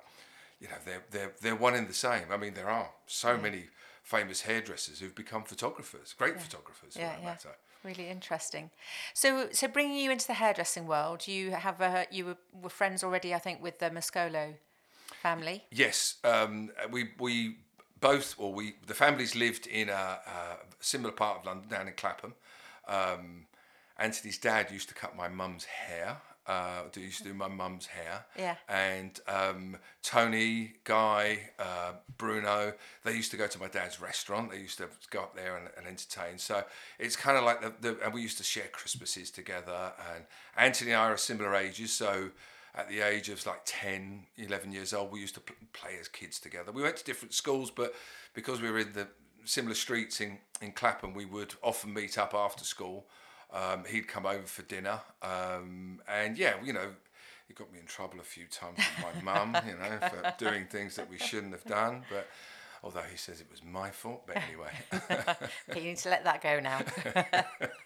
you 0.66 0.72
know, 0.72 0.78
they're 0.84 1.04
they're 1.12 1.34
they're 1.42 1.56
one 1.56 1.76
in 1.76 1.86
the 1.86 1.94
same. 1.94 2.32
I 2.32 2.38
mean, 2.38 2.56
there 2.56 2.70
are 2.70 2.90
so 3.06 3.38
many 3.38 3.66
famous 4.02 4.42
hairdressers 4.42 5.00
who've 5.00 5.16
become 5.16 5.44
photographers, 5.44 6.14
great 6.14 6.40
photographers 6.40 6.94
for 6.94 7.00
Yeah, 7.00 7.10
that 7.10 7.20
yeah. 7.20 7.26
matter. 7.26 7.50
Really 7.84 8.08
interesting. 8.08 8.72
So, 9.14 9.50
so 9.52 9.68
bringing 9.68 9.98
you 9.98 10.10
into 10.10 10.26
the 10.26 10.34
hairdressing 10.34 10.88
world, 10.88 11.28
you 11.28 11.52
have 11.52 11.82
a 11.82 12.08
you 12.10 12.26
were, 12.26 12.38
were 12.64 12.70
friends 12.70 13.04
already, 13.04 13.36
I 13.36 13.38
think, 13.38 13.62
with 13.62 13.78
the 13.78 13.92
Mascolo 13.92 14.56
family. 15.22 15.66
Yes, 15.70 16.16
um, 16.24 16.72
we 16.90 17.10
we 17.20 17.58
both, 18.00 18.34
or 18.40 18.52
we 18.52 18.76
the 18.88 18.96
families 18.96 19.36
lived 19.36 19.68
in 19.68 19.90
a, 19.90 19.94
a 19.94 20.58
similar 20.80 21.12
part 21.14 21.40
of 21.40 21.46
London, 21.46 21.70
down 21.70 21.88
in 21.88 21.94
Clapham. 21.94 22.34
Um, 22.88 23.46
Anthony's 23.98 24.40
dad 24.40 24.72
used 24.72 24.90
to 24.90 24.96
cut 24.96 25.16
my 25.16 25.28
mum's 25.28 25.66
hair. 25.66 26.18
Uh, 26.48 26.84
do- 26.92 27.02
used 27.02 27.18
to 27.20 27.24
do 27.24 27.34
my 27.34 27.48
mum's 27.48 27.88
hair. 27.88 28.26
Yeah. 28.38 28.56
And 28.70 29.20
um, 29.28 29.78
Tony, 30.04 30.74
Guy, 30.84 31.40
uh, 31.58 31.94
Bruno, 32.18 32.74
they 33.04 33.14
used 33.14 33.32
to 33.32 33.38
go 33.38 33.48
to 33.48 33.60
my 33.60 33.68
dad's 33.68 34.00
restaurant. 34.00 34.52
They 34.52 34.60
used 34.60 34.78
to 34.78 34.88
go 35.10 35.22
up 35.22 35.36
there 35.36 35.58
and, 35.58 35.70
and 35.76 35.88
entertain. 35.88 36.38
So 36.38 36.64
it's 37.00 37.16
kind 37.16 37.38
of 37.38 37.44
like 37.44 37.62
the, 37.62 37.74
the 37.82 38.04
and 38.04 38.14
we 38.14 38.22
used 38.22 38.38
to 38.38 38.44
share 38.44 38.68
Christmases 38.72 39.32
together. 39.32 39.94
And 40.14 40.26
Anthony 40.56 40.92
and 40.92 41.02
I 41.02 41.06
are 41.06 41.18
similar 41.18 41.56
ages, 41.56 41.92
so 41.92 42.30
at 42.76 42.90
the 42.90 43.02
age 43.02 43.30
of 43.30 43.44
like 43.46 43.62
10, 43.66 44.26
11 44.38 44.72
years 44.72 44.94
old, 44.94 45.12
we 45.12 45.22
used 45.22 45.36
to 45.36 45.42
pl- 45.42 45.56
play 45.74 45.98
as 46.00 46.08
kids 46.08 46.40
together. 46.40 46.72
We 46.72 46.84
went 46.84 46.98
to 46.98 47.04
different 47.04 47.34
schools, 47.34 47.72
but 47.72 47.96
because 48.34 48.62
we 48.62 48.70
were 48.70 48.80
in 48.80 48.94
the 48.94 49.08
similar 49.46 49.76
streets 49.76 50.20
in, 50.22 50.38
in 50.62 50.74
Clapham, 50.74 51.14
we 51.14 51.26
would 51.26 51.56
often 51.64 51.94
meet 51.94 52.18
up 52.18 52.34
after 52.34 52.64
school. 52.66 53.06
Um, 53.52 53.86
he'd 53.86 54.08
come 54.08 54.26
over 54.26 54.44
for 54.44 54.64
dinner. 54.64 55.00
Um, 55.22 56.02
and 56.08 56.38
yeah, 56.38 56.56
you 56.64 56.74
know, 56.74 56.90
he 57.48 57.54
got 57.54 57.72
me 57.72 57.80
in 57.80 57.86
trouble 57.86 58.20
a 58.20 58.24
few 58.24 58.46
times 58.46 58.78
with 58.78 59.24
my 59.24 59.34
mum, 59.34 59.58
you 59.68 59.74
know, 59.74 60.00
for 60.10 60.34
doing 60.44 60.66
things 60.66 60.96
that 60.96 61.10
we 61.10 61.18
shouldn't 61.18 61.54
have 61.54 61.66
done. 61.66 62.04
But 62.10 62.28
although 62.84 63.04
he 63.10 63.18
says 63.18 63.42
it 63.42 63.48
was 63.50 63.64
my 63.64 63.90
fault, 63.90 64.24
but 64.28 64.38
anyway. 64.38 64.72
Okay, 65.70 65.82
you 65.82 65.90
need 65.90 65.98
to 65.98 66.10
let 66.10 66.24
that 66.24 66.42
go 66.42 66.60
now. 66.60 66.82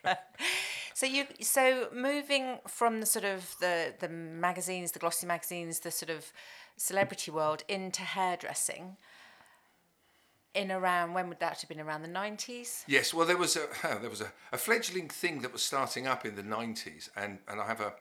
so 0.93 1.05
you 1.05 1.25
so 1.41 1.87
moving 1.93 2.59
from 2.67 2.99
the 2.99 3.05
sort 3.05 3.25
of 3.25 3.55
the 3.59 3.93
the 3.99 4.09
magazines, 4.09 4.91
the 4.91 4.99
glossy 4.99 5.25
magazines, 5.25 5.79
the 5.79 5.91
sort 5.91 6.09
of 6.09 6.31
celebrity 6.77 7.31
world 7.31 7.63
into 7.67 8.01
hairdressing. 8.01 8.97
In 10.55 10.71
around 10.71 11.13
when 11.13 11.29
would 11.29 11.39
that 11.39 11.59
have 11.61 11.69
been 11.69 11.79
around 11.79 12.01
the 12.01 12.07
nineties? 12.07 12.83
Yes, 12.87 13.13
well, 13.13 13.25
there 13.27 13.37
was 13.37 13.55
a 13.55 13.67
there 14.01 14.09
was 14.09 14.21
a, 14.21 14.31
a 14.51 14.57
fledgling 14.57 15.07
thing 15.07 15.41
that 15.41 15.53
was 15.53 15.61
starting 15.61 16.07
up 16.07 16.25
in 16.25 16.35
the 16.35 16.43
nineties, 16.43 17.09
and, 17.15 17.37
and 17.47 17.61
I 17.61 17.67
have 17.67 17.81
a 17.81 17.93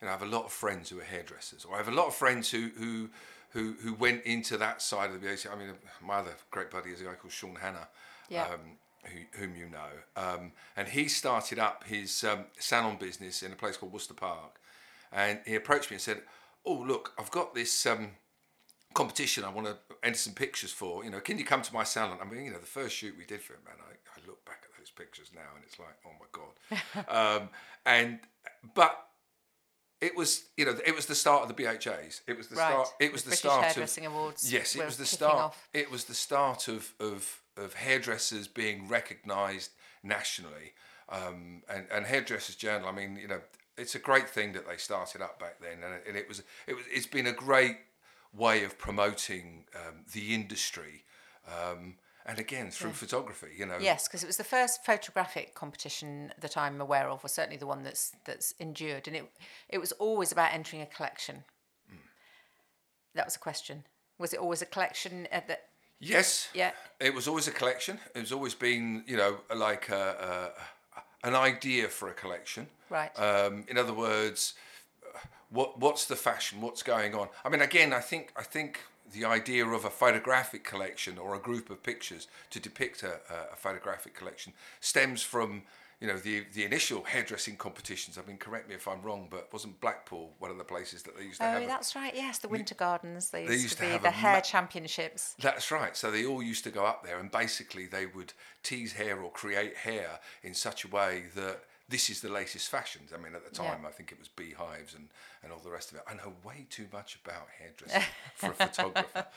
you 0.00 0.06
know 0.06 0.08
I 0.08 0.12
have 0.12 0.22
a 0.22 0.26
lot 0.26 0.44
of 0.46 0.52
friends 0.52 0.88
who 0.88 0.98
are 0.98 1.04
hairdressers, 1.04 1.64
or 1.64 1.74
I 1.74 1.78
have 1.78 1.88
a 1.88 1.94
lot 1.94 2.06
of 2.06 2.14
friends 2.14 2.50
who 2.50 2.70
who 2.78 3.10
who, 3.50 3.74
who 3.82 3.94
went 3.94 4.22
into 4.24 4.56
that 4.58 4.80
side 4.80 5.06
of 5.10 5.14
the 5.14 5.18
business. 5.18 5.52
I 5.52 5.58
mean, 5.58 5.72
my 6.00 6.16
other 6.18 6.30
great 6.50 6.70
buddy 6.70 6.90
is 6.90 7.00
a 7.00 7.04
guy 7.04 7.14
called 7.14 7.32
Sean 7.32 7.56
Hanna, 7.56 7.88
Yeah. 8.28 8.44
um, 8.44 8.60
who, 9.04 9.40
whom 9.40 9.56
you 9.56 9.68
know, 9.68 9.90
um, 10.16 10.52
and 10.76 10.86
he 10.86 11.08
started 11.08 11.58
up 11.58 11.82
his 11.84 12.22
um, 12.22 12.44
salon 12.60 12.96
business 12.96 13.42
in 13.42 13.50
a 13.50 13.56
place 13.56 13.76
called 13.76 13.92
Worcester 13.92 14.14
Park, 14.14 14.60
and 15.12 15.40
he 15.44 15.54
approached 15.56 15.90
me 15.90 15.96
and 15.96 16.00
said, 16.02 16.22
"Oh, 16.64 16.74
look, 16.74 17.12
I've 17.18 17.30
got 17.30 17.54
this." 17.54 17.86
Competition 18.94 19.44
I 19.44 19.50
want 19.50 19.66
to 19.68 19.76
enter 20.02 20.18
some 20.18 20.34
pictures 20.34 20.72
for. 20.72 21.04
You 21.04 21.10
know, 21.10 21.20
can 21.20 21.38
you 21.38 21.44
come 21.44 21.62
to 21.62 21.72
my 21.74 21.84
salon? 21.84 22.18
I 22.20 22.24
mean, 22.24 22.44
you 22.44 22.50
know, 22.50 22.58
the 22.58 22.66
first 22.66 22.96
shoot 22.96 23.14
we 23.16 23.24
did 23.24 23.40
for 23.40 23.54
him, 23.54 23.60
man, 23.64 23.76
I, 23.80 23.92
I 23.92 24.26
look 24.26 24.44
back 24.44 24.62
at 24.64 24.76
those 24.78 24.90
pictures 24.90 25.30
now 25.34 25.42
and 25.54 25.64
it's 25.64 25.78
like, 25.78 25.96
oh 26.06 26.10
my 26.18 26.26
God. 27.06 27.38
um, 27.42 27.48
and, 27.86 28.18
but 28.74 29.06
it 30.00 30.16
was, 30.16 30.44
you 30.56 30.64
know, 30.64 30.74
it 30.84 30.94
was 30.96 31.06
the 31.06 31.14
start 31.14 31.42
of 31.42 31.48
the 31.48 31.62
BHAs. 31.62 32.22
It 32.26 32.36
was 32.36 32.48
the 32.48 32.56
Right. 32.56 32.70
start, 32.72 32.88
it 32.98 33.12
was 33.12 33.22
the, 33.22 33.28
British 33.28 33.40
start 33.40 33.64
Hairdressing 33.66 34.06
of, 34.06 34.12
Awards 34.12 34.52
yes, 34.52 34.74
it 34.74 34.84
was 34.84 34.96
the 34.96 35.06
start, 35.06 35.36
off. 35.36 35.68
it 35.72 35.90
was 35.90 36.06
the 36.06 36.14
start 36.14 36.68
of, 36.68 36.94
of, 36.98 37.42
of 37.56 37.74
hairdressers 37.74 38.48
being 38.48 38.88
recognised 38.88 39.70
nationally. 40.02 40.72
Um, 41.10 41.62
and, 41.68 41.86
and 41.92 42.06
Hairdressers 42.06 42.56
Journal, 42.56 42.88
I 42.88 42.92
mean, 42.92 43.16
you 43.16 43.28
know, 43.28 43.40
it's 43.76 43.94
a 43.94 43.98
great 43.98 44.28
thing 44.28 44.52
that 44.52 44.66
they 44.66 44.76
started 44.76 45.20
up 45.20 45.38
back 45.38 45.60
then, 45.60 45.82
and 45.84 45.94
it, 45.94 46.04
and 46.06 46.16
it 46.16 46.28
was, 46.28 46.42
it 46.66 46.74
was, 46.74 46.84
it's 46.90 47.06
been 47.06 47.26
a 47.26 47.32
great 47.32 47.76
way 48.32 48.64
of 48.64 48.78
promoting 48.78 49.64
um, 49.74 50.04
the 50.12 50.34
industry. 50.34 51.04
Um, 51.46 51.96
and 52.26 52.38
again, 52.38 52.70
through 52.70 52.92
photography, 52.92 53.48
you 53.56 53.66
know. 53.66 53.78
Yes, 53.80 54.06
because 54.06 54.22
it 54.22 54.26
was 54.26 54.36
the 54.36 54.44
first 54.44 54.84
photographic 54.84 55.54
competition 55.54 56.32
that 56.40 56.56
I'm 56.56 56.80
aware 56.80 57.08
of, 57.08 57.24
or 57.24 57.28
certainly 57.28 57.56
the 57.56 57.66
one 57.66 57.82
that's 57.82 58.12
that's 58.24 58.54
endured, 58.60 59.08
and 59.08 59.16
it 59.16 59.24
it 59.68 59.78
was 59.78 59.92
always 59.92 60.30
about 60.30 60.52
entering 60.52 60.82
a 60.82 60.86
collection. 60.86 61.44
That 63.14 63.24
was 63.24 63.36
a 63.36 63.40
question. 63.40 63.84
Was 64.18 64.32
it 64.32 64.38
always 64.38 64.62
a 64.62 64.66
collection 64.66 65.26
at 65.32 65.48
the? 65.48 65.58
Yes. 65.98 66.48
Yeah. 66.54 66.70
It 67.00 67.14
was 67.14 67.26
always 67.26 67.48
a 67.48 67.50
collection. 67.50 67.98
It 68.14 68.20
was 68.20 68.32
always 68.32 68.54
been, 68.54 69.04
you 69.06 69.16
know, 69.16 69.38
like 69.54 69.88
a, 69.88 70.52
a, 70.96 71.26
an 71.26 71.34
idea 71.34 71.88
for 71.88 72.08
a 72.08 72.14
collection. 72.14 72.68
Right. 72.88 73.10
Um, 73.18 73.64
in 73.68 73.76
other 73.76 73.92
words, 73.92 74.54
what 75.50 75.78
what's 75.78 76.04
the 76.06 76.16
fashion? 76.16 76.60
What's 76.60 76.82
going 76.82 77.14
on? 77.14 77.28
I 77.44 77.48
mean, 77.48 77.60
again, 77.60 77.92
I 77.92 78.00
think 78.00 78.32
I 78.36 78.42
think 78.42 78.80
the 79.12 79.24
idea 79.24 79.66
of 79.66 79.84
a 79.84 79.90
photographic 79.90 80.62
collection 80.64 81.18
or 81.18 81.34
a 81.34 81.38
group 81.40 81.68
of 81.70 81.82
pictures 81.82 82.28
to 82.50 82.60
depict 82.60 83.02
a, 83.02 83.14
a 83.52 83.56
photographic 83.56 84.14
collection 84.14 84.52
stems 84.80 85.22
from 85.22 85.62
you 86.00 86.06
know 86.06 86.16
the 86.16 86.44
the 86.54 86.64
initial 86.64 87.02
hairdressing 87.02 87.56
competitions. 87.56 88.16
I 88.16 88.22
mean, 88.26 88.38
correct 88.38 88.68
me 88.68 88.74
if 88.76 88.86
I'm 88.86 89.02
wrong, 89.02 89.26
but 89.28 89.52
wasn't 89.52 89.80
Blackpool 89.80 90.30
one 90.38 90.50
of 90.52 90.58
the 90.58 90.64
places 90.64 91.02
that 91.02 91.16
they 91.18 91.24
used 91.24 91.40
to 91.40 91.46
Oh, 91.46 91.50
have? 91.50 91.62
a- 91.62 91.66
that's 91.66 91.94
right. 91.96 92.14
Yes, 92.14 92.38
the 92.38 92.48
Winter 92.48 92.74
Gardens. 92.76 93.30
They 93.30 93.42
used, 93.42 93.62
used 93.64 93.78
to 93.78 93.84
to 93.86 93.92
be 93.98 93.98
the 93.98 94.10
hair 94.12 94.34
ma- 94.36 94.40
championships. 94.40 95.34
That's 95.40 95.70
right. 95.72 95.96
So 95.96 96.10
they 96.10 96.24
all 96.24 96.42
used 96.42 96.62
to 96.64 96.70
go 96.70 96.86
up 96.86 97.04
there 97.04 97.18
and 97.18 97.30
basically 97.30 97.86
they 97.86 98.06
would 98.06 98.32
tease 98.62 98.92
hair 98.92 99.20
or 99.20 99.30
create 99.32 99.76
hair 99.78 100.20
in 100.42 100.54
such 100.54 100.84
a 100.84 100.88
way 100.88 101.24
that 101.34 101.64
this 101.90 102.08
is 102.08 102.20
the 102.20 102.28
latest 102.30 102.68
fashions. 102.70 103.12
I 103.12 103.18
mean, 103.18 103.34
at 103.34 103.44
the 103.44 103.62
Yeah. 103.62 103.68
time, 103.70 103.84
I 103.84 103.90
think 103.90 104.12
it 104.12 104.18
was 104.18 104.28
beehives 104.28 104.94
and, 104.94 105.08
and 105.42 105.52
all 105.52 105.58
the 105.58 105.70
rest 105.70 105.90
of 105.90 105.98
it. 105.98 106.04
I 106.08 106.14
know 106.14 106.32
way 106.44 106.66
too 106.70 106.86
much 106.92 107.18
about 107.24 107.48
hairdressing 107.58 108.02
for 108.36 108.50
a 108.52 108.54
photographer. 108.54 109.26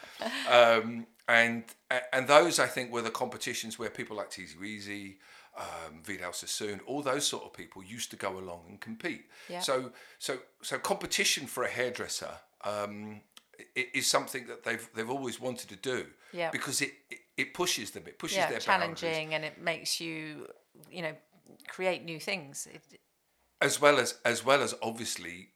Um, 0.50 1.08
and 1.28 1.64
and 2.12 2.28
those, 2.28 2.60
I 2.60 2.68
think, 2.68 2.92
were 2.92 3.02
the 3.02 3.10
competitions 3.24 3.80
where 3.80 3.90
people 3.90 4.16
like 4.18 4.30
Teasy-Weasy, 4.30 5.18
um, 5.58 6.02
Vidal 6.04 6.34
Sassoon, 6.34 6.80
all 6.86 7.02
those 7.02 7.26
sort 7.26 7.44
of 7.44 7.54
people 7.54 7.84
used 7.84 8.10
to 8.12 8.18
go 8.18 8.38
along 8.38 8.62
and 8.70 8.80
compete. 8.80 9.26
Yeah. 9.50 9.60
So 9.62 9.92
so 10.20 10.40
so 10.62 10.78
competition 10.80 11.48
for 11.48 11.64
a 11.64 11.70
hairdresser 11.70 12.36
um, 12.64 13.22
is 13.76 14.06
something 14.08 14.48
that 14.48 14.64
they've 14.64 14.88
they've 14.96 15.10
always 15.10 15.40
wanted 15.40 15.70
to 15.70 15.76
do. 15.78 16.08
Yeah. 16.34 16.52
Because 16.52 16.82
it, 16.82 16.94
it, 17.10 17.20
it 17.38 17.54
pushes 17.54 17.92
them. 17.92 18.04
It 18.06 18.20
pushes 18.20 18.38
Yeah, 18.38 18.50
their 18.50 18.60
boundaries. 18.60 19.00
challenging, 19.00 19.34
and 19.34 19.46
it 19.46 19.62
makes 19.62 20.00
you, 20.02 20.48
you 20.92 21.02
know, 21.04 21.16
create 21.68 22.04
new 22.04 22.20
things. 22.20 22.68
It, 22.72 23.00
as 23.62 23.80
well 23.80 23.98
as 23.98 24.16
as 24.26 24.46
well 24.46 24.62
as 24.62 24.76
obviously 24.82 25.50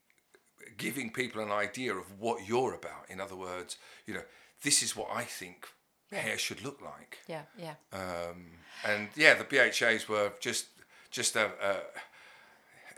giving 0.78 1.12
people 1.12 1.42
an 1.42 1.52
idea 1.52 1.94
of 1.94 2.20
what 2.20 2.48
you're 2.48 2.74
about. 2.74 3.10
In 3.10 3.20
other 3.20 3.36
words, 3.36 3.78
you 4.06 4.14
know, 4.14 4.24
this 4.64 4.82
is 4.84 4.96
what 4.96 5.10
I 5.14 5.24
think 5.24 5.68
hair 6.12 6.38
should 6.38 6.64
look 6.64 6.82
like. 6.82 7.20
yeah, 7.28 7.42
yeah. 7.58 7.76
Um, 7.92 8.48
and 8.86 9.10
yeah, 9.16 9.34
the 9.34 9.44
BHAs 9.44 10.08
were 10.08 10.32
just 10.40 10.68
just 11.12 11.36
a. 11.36 11.52
a 11.62 11.78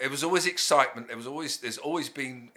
it 0.01 0.09
was 0.09 0.23
always 0.23 0.45
excitement. 0.45 1.07
There 1.07 1.17
was 1.17 1.27
always 1.27 1.57
there's 1.57 1.77
always 1.77 2.09
been 2.09 2.51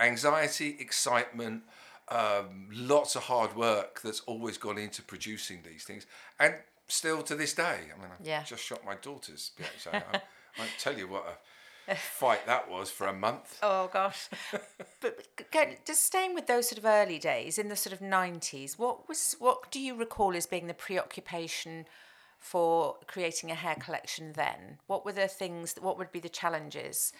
anxiety, 0.00 0.76
excitement, 0.80 1.62
um, 2.08 2.68
lots 2.72 3.16
of 3.16 3.24
hard 3.24 3.54
work 3.54 4.00
that's 4.02 4.20
always 4.20 4.56
gone 4.56 4.78
into 4.78 5.02
producing 5.02 5.62
these 5.62 5.84
things, 5.84 6.06
and 6.38 6.54
still 6.88 7.22
to 7.22 7.34
this 7.34 7.54
day. 7.54 7.78
I 7.94 8.00
mean, 8.00 8.10
I 8.10 8.22
Yeah. 8.22 8.42
just 8.44 8.62
shot 8.64 8.84
my 8.84 8.94
daughter's 8.94 9.50
BHA. 9.56 9.90
I 10.14 10.20
won't 10.58 10.70
tell 10.78 10.96
you 10.98 11.08
what 11.08 11.42
a 11.88 11.94
fight 11.94 12.46
that 12.46 12.68
was 12.70 12.90
for 12.90 13.06
a 13.06 13.12
month. 13.12 13.58
Oh 13.62 13.88
gosh, 13.92 14.28
but 15.00 15.22
just 15.84 16.02
staying 16.04 16.34
with 16.34 16.46
those 16.46 16.68
sort 16.68 16.78
of 16.78 16.84
early 16.84 17.18
days 17.18 17.58
in 17.58 17.68
the 17.68 17.76
sort 17.76 17.92
of 17.92 18.00
nineties, 18.00 18.78
what 18.78 19.08
was 19.08 19.36
what 19.38 19.70
do 19.70 19.78
you 19.80 19.94
recall 19.94 20.34
as 20.36 20.46
being 20.46 20.66
the 20.66 20.74
preoccupation 20.74 21.86
for 22.38 22.96
creating 23.06 23.50
a 23.50 23.54
hair 23.54 23.76
collection 23.76 24.32
then? 24.34 24.78
What 24.86 25.04
were 25.04 25.12
the 25.12 25.28
things? 25.28 25.74
What 25.80 25.98
would 25.98 26.12
be 26.12 26.20
the 26.20 26.28
challenges? 26.28 27.12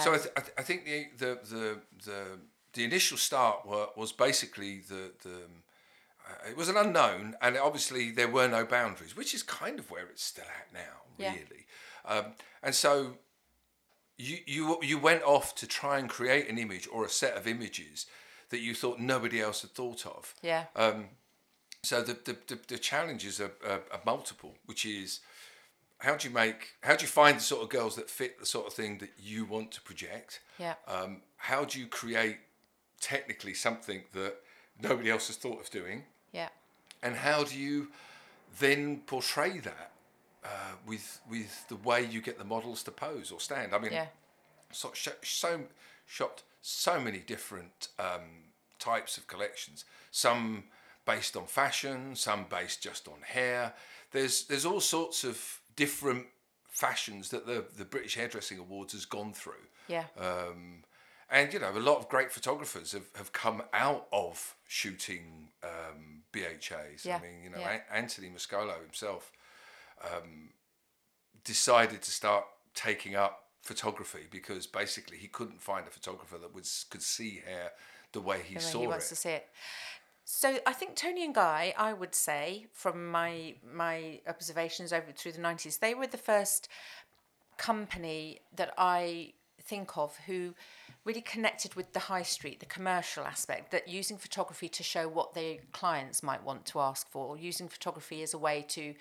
so 0.00 0.14
I, 0.14 0.18
th- 0.18 0.30
I, 0.36 0.40
th- 0.40 0.54
I 0.58 0.62
think 0.62 0.84
the 0.86 1.06
the 1.18 1.38
the 1.48 1.80
the, 2.04 2.24
the 2.74 2.84
initial 2.84 3.18
start 3.18 3.66
were, 3.66 3.88
was 3.96 4.12
basically 4.12 4.78
the 4.88 5.12
the 5.22 5.34
uh, 5.34 5.48
it 6.48 6.56
was 6.56 6.68
an 6.68 6.76
unknown, 6.76 7.36
and 7.40 7.56
obviously 7.56 8.10
there 8.10 8.28
were 8.28 8.48
no 8.48 8.64
boundaries, 8.64 9.16
which 9.16 9.34
is 9.34 9.42
kind 9.42 9.78
of 9.78 9.90
where 9.90 10.06
it's 10.06 10.24
still 10.24 10.44
at 10.44 10.72
now, 10.72 11.02
Yeah. 11.18 11.32
really. 11.34 11.66
Um, 12.04 12.32
and 12.62 12.74
so 12.74 13.18
you 14.18 14.38
you 14.46 14.78
you 14.82 14.98
went 14.98 15.22
off 15.22 15.54
to 15.56 15.66
try 15.66 15.98
and 15.98 16.08
create 16.08 16.48
an 16.48 16.58
image 16.58 16.88
or 16.92 17.04
a 17.04 17.08
set 17.08 17.36
of 17.36 17.46
images 17.46 18.06
that 18.50 18.60
you 18.60 18.74
thought 18.74 18.98
nobody 19.00 19.40
else 19.40 19.62
had 19.62 19.70
thought 19.70 20.04
of. 20.06 20.34
Yeah, 20.42 20.64
So 21.82 22.02
the 22.02 22.14
the, 22.14 22.36
the, 22.46 22.58
the 22.68 22.78
challenges 22.78 23.40
are, 23.40 23.52
are, 23.66 23.82
are 23.92 24.00
multiple, 24.06 24.54
which 24.66 24.84
is 24.84 25.20
how 25.98 26.16
do 26.16 26.28
you 26.28 26.34
make 26.34 26.72
how 26.82 26.96
do 26.96 27.02
you 27.02 27.08
find 27.08 27.36
the 27.38 27.42
sort 27.42 27.62
of 27.62 27.68
girls 27.70 27.96
that 27.96 28.10
fit 28.10 28.38
the 28.38 28.46
sort 28.46 28.66
of 28.66 28.72
thing 28.74 28.98
that 28.98 29.10
you 29.18 29.44
want 29.44 29.70
to 29.72 29.80
project? 29.80 30.40
yeah, 30.58 30.74
Um, 30.86 31.22
how 31.36 31.64
do 31.64 31.80
you 31.80 31.86
create 31.86 32.38
technically 33.00 33.54
something 33.54 34.02
that 34.12 34.34
nobody 34.80 35.10
else 35.10 35.26
has 35.28 35.36
thought 35.36 35.60
of 35.60 35.70
doing? 35.70 36.04
Yeah, 36.32 36.48
And 37.02 37.16
how 37.16 37.44
do 37.44 37.58
you 37.58 37.88
then 38.58 39.02
portray 39.06 39.58
that 39.58 39.92
uh, 40.44 40.72
with 40.86 41.20
with 41.30 41.68
the 41.68 41.76
way 41.76 42.04
you 42.04 42.20
get 42.20 42.38
the 42.38 42.44
models 42.44 42.82
to 42.84 42.90
pose 42.90 43.30
or 43.30 43.40
stand? 43.40 43.74
I 43.74 43.78
mean, 43.78 43.92
yeah, 43.92 44.06
so, 44.72 44.90
so, 44.94 45.12
so 45.22 45.60
shot 46.06 46.42
so 46.60 47.00
many 47.00 47.18
different 47.18 47.88
um, 47.98 48.52
types 48.78 49.16
of 49.18 49.26
collections. 49.26 49.84
Some 50.10 50.64
based 51.04 51.36
on 51.36 51.46
fashion, 51.46 52.14
some 52.16 52.46
based 52.48 52.82
just 52.82 53.08
on 53.08 53.20
hair. 53.22 53.74
There's 54.12 54.44
there's 54.46 54.64
all 54.66 54.80
sorts 54.80 55.24
of 55.24 55.60
different 55.76 56.26
fashions 56.68 57.28
that 57.30 57.46
the 57.46 57.64
the 57.76 57.84
British 57.84 58.14
Hairdressing 58.16 58.58
Awards 58.58 58.92
has 58.92 59.04
gone 59.04 59.32
through. 59.32 59.66
yeah, 59.88 60.04
Um, 60.18 60.84
and 61.30 61.52
you 61.52 61.58
know, 61.58 61.70
a 61.70 61.78
lot 61.78 61.98
of 61.98 62.08
great 62.08 62.30
photographers 62.30 62.92
have, 62.92 63.06
have 63.16 63.32
come 63.32 63.62
out 63.72 64.06
of 64.12 64.54
shooting 64.68 65.48
um, 65.62 66.22
BHAs. 66.32 67.04
Yeah, 67.04 67.18
I 67.18 67.22
mean, 67.22 67.42
you 67.44 67.50
know, 67.50 67.58
yeah. 67.58 67.72
An- 67.72 68.02
Anthony 68.04 68.28
Mascolo 68.28 68.80
himself 68.80 69.32
um, 70.04 70.50
decided 71.44 72.02
to 72.02 72.10
start 72.10 72.44
taking 72.74 73.14
up 73.14 73.44
photography 73.62 74.26
because 74.30 74.66
basically 74.66 75.16
he 75.16 75.28
couldn't 75.28 75.60
find 75.60 75.86
a 75.86 75.90
photographer 75.90 76.36
that 76.38 76.54
was 76.54 76.86
could 76.90 77.02
see 77.02 77.42
hair 77.46 77.70
the 78.12 78.20
way 78.20 78.40
he 78.44 78.54
the 78.54 78.60
way 78.60 78.64
saw 78.64 78.80
he 78.80 78.86
it. 78.86 79.00
to 79.00 79.16
see 79.16 79.30
it. 79.30 79.48
So 80.24 80.58
I 80.66 80.72
think 80.72 80.94
Toni 80.96 81.30
& 81.32 81.32
Guy, 81.32 81.74
I 81.76 81.92
would 81.92 82.14
say, 82.14 82.66
from 82.72 83.10
my 83.10 83.54
my 83.70 84.20
observations 84.26 84.92
over 84.92 85.12
through 85.12 85.32
the 85.32 85.40
nineties, 85.40 85.78
they 85.78 85.94
were 85.94 86.06
the 86.06 86.16
first 86.16 86.68
company 87.56 88.40
that 88.56 88.72
I 88.78 89.34
think 89.60 89.96
of 89.96 90.16
who 90.26 90.54
really 91.04 91.20
connected 91.20 91.74
with 91.74 91.92
the 91.92 91.98
high 91.98 92.22
street, 92.22 92.60
the 92.60 92.66
commercial 92.66 93.24
aspect, 93.24 93.72
that 93.72 93.88
using 93.88 94.16
photography 94.16 94.68
to 94.68 94.82
show 94.82 95.08
what 95.08 95.34
their 95.34 95.56
clients 95.72 96.22
might 96.22 96.42
want 96.42 96.64
to 96.66 96.80
ask 96.80 97.08
for, 97.10 97.36
using 97.36 97.68
photography 97.68 98.22
as 98.22 98.34
a 98.34 98.38
way 98.38 98.64
to 98.68 98.94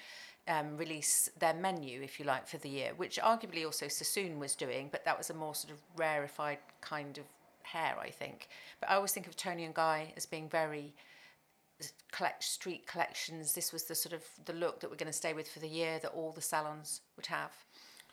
um, 0.48 0.78
release 0.78 1.30
their 1.40 1.54
menu, 1.54 2.02
if 2.02 2.20
you 2.20 2.26
like, 2.26 2.48
for 2.48 2.58
the 2.58 2.70
year, 2.70 2.92
which 2.98 3.20
arguably 3.20 3.66
also 3.66 3.88
Sassoon 3.88 4.40
was 4.40 4.56
doing, 4.56 4.90
but 4.92 5.06
that 5.06 5.18
was 5.18 5.30
a 5.30 5.34
more 5.34 5.54
sort 5.54 5.74
of 5.74 5.80
rarefied 5.96 6.58
kind 6.82 7.18
of 7.18 7.26
hair, 7.62 7.96
I 8.02 8.10
think. 8.10 8.50
But 8.80 8.90
I 8.90 8.96
always 8.96 9.12
think 9.12 9.28
of 9.28 9.36
Toni 9.36 9.70
& 9.72 9.74
Guy 9.74 10.14
as 10.18 10.26
being 10.26 10.50
very 10.50 10.94
collect 12.12 12.44
street 12.44 12.86
collections. 12.86 13.54
This 13.54 13.72
was 13.72 13.84
the 13.84 13.96
sort 13.96 14.14
of 14.14 14.24
the 14.46 14.54
look 14.54 14.80
that 14.80 14.90
we're 14.90 14.98
going 14.98 15.08
to 15.08 15.14
stay 15.14 15.34
with 15.34 15.50
for 15.50 15.60
the 15.60 15.68
year 15.68 16.00
that 16.00 16.12
all 16.12 16.32
the 16.32 16.42
salons 16.42 17.02
would 17.16 17.28
have. 17.28 17.52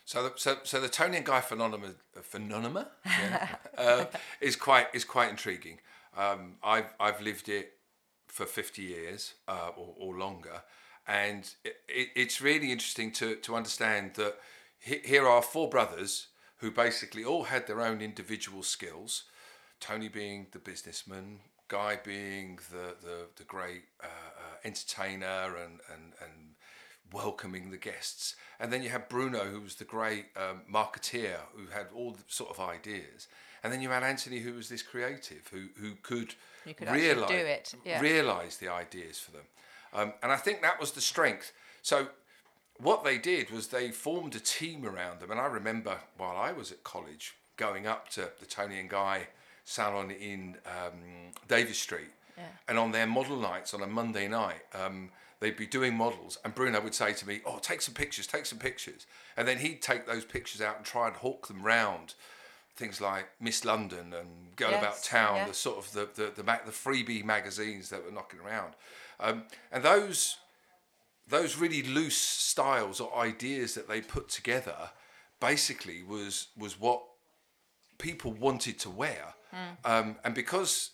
So, 0.08 0.22
the, 0.22 0.32
so, 0.36 0.56
so 0.62 0.80
the 0.80 0.88
Toni 0.88 1.20
& 1.20 1.22
Guy 1.22 1.42
phenomenon, 1.42 1.94
phenomenon 2.22 2.86
yeah, 3.04 3.56
uh, 3.76 4.06
is 4.40 4.56
quite 4.56 4.86
is 4.94 5.04
quite 5.04 5.28
intriguing. 5.28 5.80
Um, 6.16 6.54
I've 6.64 6.94
I've 6.98 7.20
lived 7.20 7.50
it 7.50 7.74
for 8.26 8.46
fifty 8.46 8.84
years 8.84 9.34
uh, 9.46 9.68
or, 9.76 9.94
or 9.98 10.16
longer, 10.16 10.62
and 11.06 11.44
it, 11.62 11.76
it, 11.90 12.08
it's 12.16 12.40
really 12.40 12.72
interesting 12.72 13.12
to 13.20 13.36
to 13.36 13.54
understand 13.54 14.14
that 14.14 14.38
he, 14.78 15.02
here 15.04 15.28
are 15.28 15.42
four 15.42 15.68
brothers 15.68 16.28
who 16.60 16.70
basically 16.70 17.22
all 17.22 17.44
had 17.44 17.66
their 17.66 17.82
own 17.82 18.00
individual 18.00 18.62
skills. 18.62 19.24
Tony 19.78 20.08
being 20.08 20.46
the 20.52 20.58
businessman, 20.58 21.40
Guy 21.68 21.98
being 22.02 22.60
the 22.70 22.96
the, 23.02 23.26
the 23.36 23.44
great 23.44 23.82
uh, 24.02 24.06
uh, 24.06 24.56
entertainer 24.64 25.54
and 25.62 25.80
and 25.92 26.14
and 26.24 26.54
welcoming 27.12 27.70
the 27.70 27.76
guests. 27.76 28.36
And 28.60 28.72
then 28.72 28.82
you 28.82 28.90
had 28.90 29.08
Bruno, 29.08 29.44
who 29.44 29.60
was 29.60 29.76
the 29.76 29.84
great 29.84 30.26
um, 30.36 30.62
marketeer, 30.72 31.36
who 31.54 31.66
had 31.72 31.86
all 31.94 32.12
the 32.12 32.24
sort 32.28 32.50
of 32.50 32.60
ideas. 32.60 33.28
And 33.62 33.72
then 33.72 33.80
you 33.80 33.90
had 33.90 34.02
Anthony, 34.02 34.38
who 34.38 34.54
was 34.54 34.68
this 34.68 34.82
creative, 34.82 35.48
who 35.50 35.68
who 35.80 35.94
could, 36.02 36.34
could 36.64 36.90
realize 36.90 37.28
do 37.28 37.34
it, 37.34 37.74
yeah. 37.84 38.00
realize 38.00 38.56
the 38.58 38.68
ideas 38.68 39.18
for 39.18 39.32
them. 39.32 39.46
Um, 39.92 40.12
and 40.22 40.30
I 40.30 40.36
think 40.36 40.62
that 40.62 40.78
was 40.78 40.92
the 40.92 41.00
strength. 41.00 41.52
So 41.82 42.08
what 42.80 43.04
they 43.04 43.18
did 43.18 43.50
was 43.50 43.68
they 43.68 43.90
formed 43.90 44.36
a 44.36 44.40
team 44.40 44.86
around 44.86 45.20
them. 45.20 45.30
And 45.30 45.40
I 45.40 45.46
remember 45.46 45.98
while 46.16 46.36
I 46.36 46.52
was 46.52 46.70
at 46.70 46.84
college 46.84 47.34
going 47.56 47.86
up 47.86 48.08
to 48.10 48.30
the 48.38 48.46
Toni 48.46 48.80
& 48.82 48.88
Guy 48.88 49.26
salon 49.64 50.10
in 50.10 50.56
um, 50.66 51.32
Davies 51.48 51.78
Street. 51.78 52.10
And 52.68 52.78
on 52.78 52.92
their 52.92 53.06
model 53.06 53.36
nights 53.36 53.74
on 53.74 53.82
a 53.82 53.86
Monday 53.88 54.28
night, 54.28 54.60
um, 54.72 55.10
they'd 55.40 55.56
be 55.56 55.66
doing 55.66 55.94
models, 55.94 56.38
and 56.44 56.54
Bruno 56.54 56.80
would 56.80 56.94
say 56.94 57.12
to 57.12 57.26
me, 57.26 57.40
"Oh, 57.44 57.58
take 57.58 57.82
some 57.82 57.94
pictures, 57.94 58.26
take 58.26 58.46
some 58.46 58.58
pictures," 58.58 59.06
and 59.36 59.46
then 59.46 59.58
he'd 59.58 59.82
take 59.82 60.06
those 60.06 60.24
pictures 60.24 60.60
out 60.60 60.76
and 60.76 60.84
try 60.84 61.06
and 61.06 61.16
hawk 61.16 61.48
them 61.48 61.62
round. 61.62 62.14
Things 62.76 63.00
like 63.00 63.26
Miss 63.40 63.64
London 63.64 64.14
and 64.14 64.54
Girl 64.54 64.70
Yes, 64.70 64.82
About 64.82 65.02
Town, 65.02 65.36
yeah. 65.36 65.48
the 65.48 65.54
sort 65.54 65.78
of 65.78 65.92
the 65.92 66.08
the 66.14 66.30
the, 66.30 66.42
the 66.42 66.72
freebie 66.72 67.24
magazines 67.24 67.88
that 67.90 68.04
were 68.04 68.12
knocking 68.12 68.40
around, 68.40 68.74
um, 69.20 69.44
and 69.72 69.82
those 69.82 70.36
those 71.26 71.56
really 71.56 71.82
loose 71.82 72.16
styles 72.16 73.00
or 73.00 73.16
ideas 73.18 73.74
that 73.74 73.88
they 73.88 74.00
put 74.00 74.28
together 74.28 74.90
basically 75.40 76.02
was 76.02 76.48
was 76.56 76.78
what 76.80 77.02
people 77.98 78.32
wanted 78.32 78.78
to 78.78 78.90
wear, 78.90 79.34
um, 79.84 80.16
and 80.24 80.34
because 80.34 80.90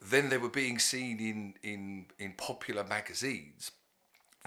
then 0.00 0.28
they 0.28 0.38
were 0.38 0.48
being 0.48 0.78
seen 0.78 1.20
in 1.20 1.54
in 1.62 2.06
in 2.18 2.32
popular 2.32 2.84
magazines, 2.84 3.70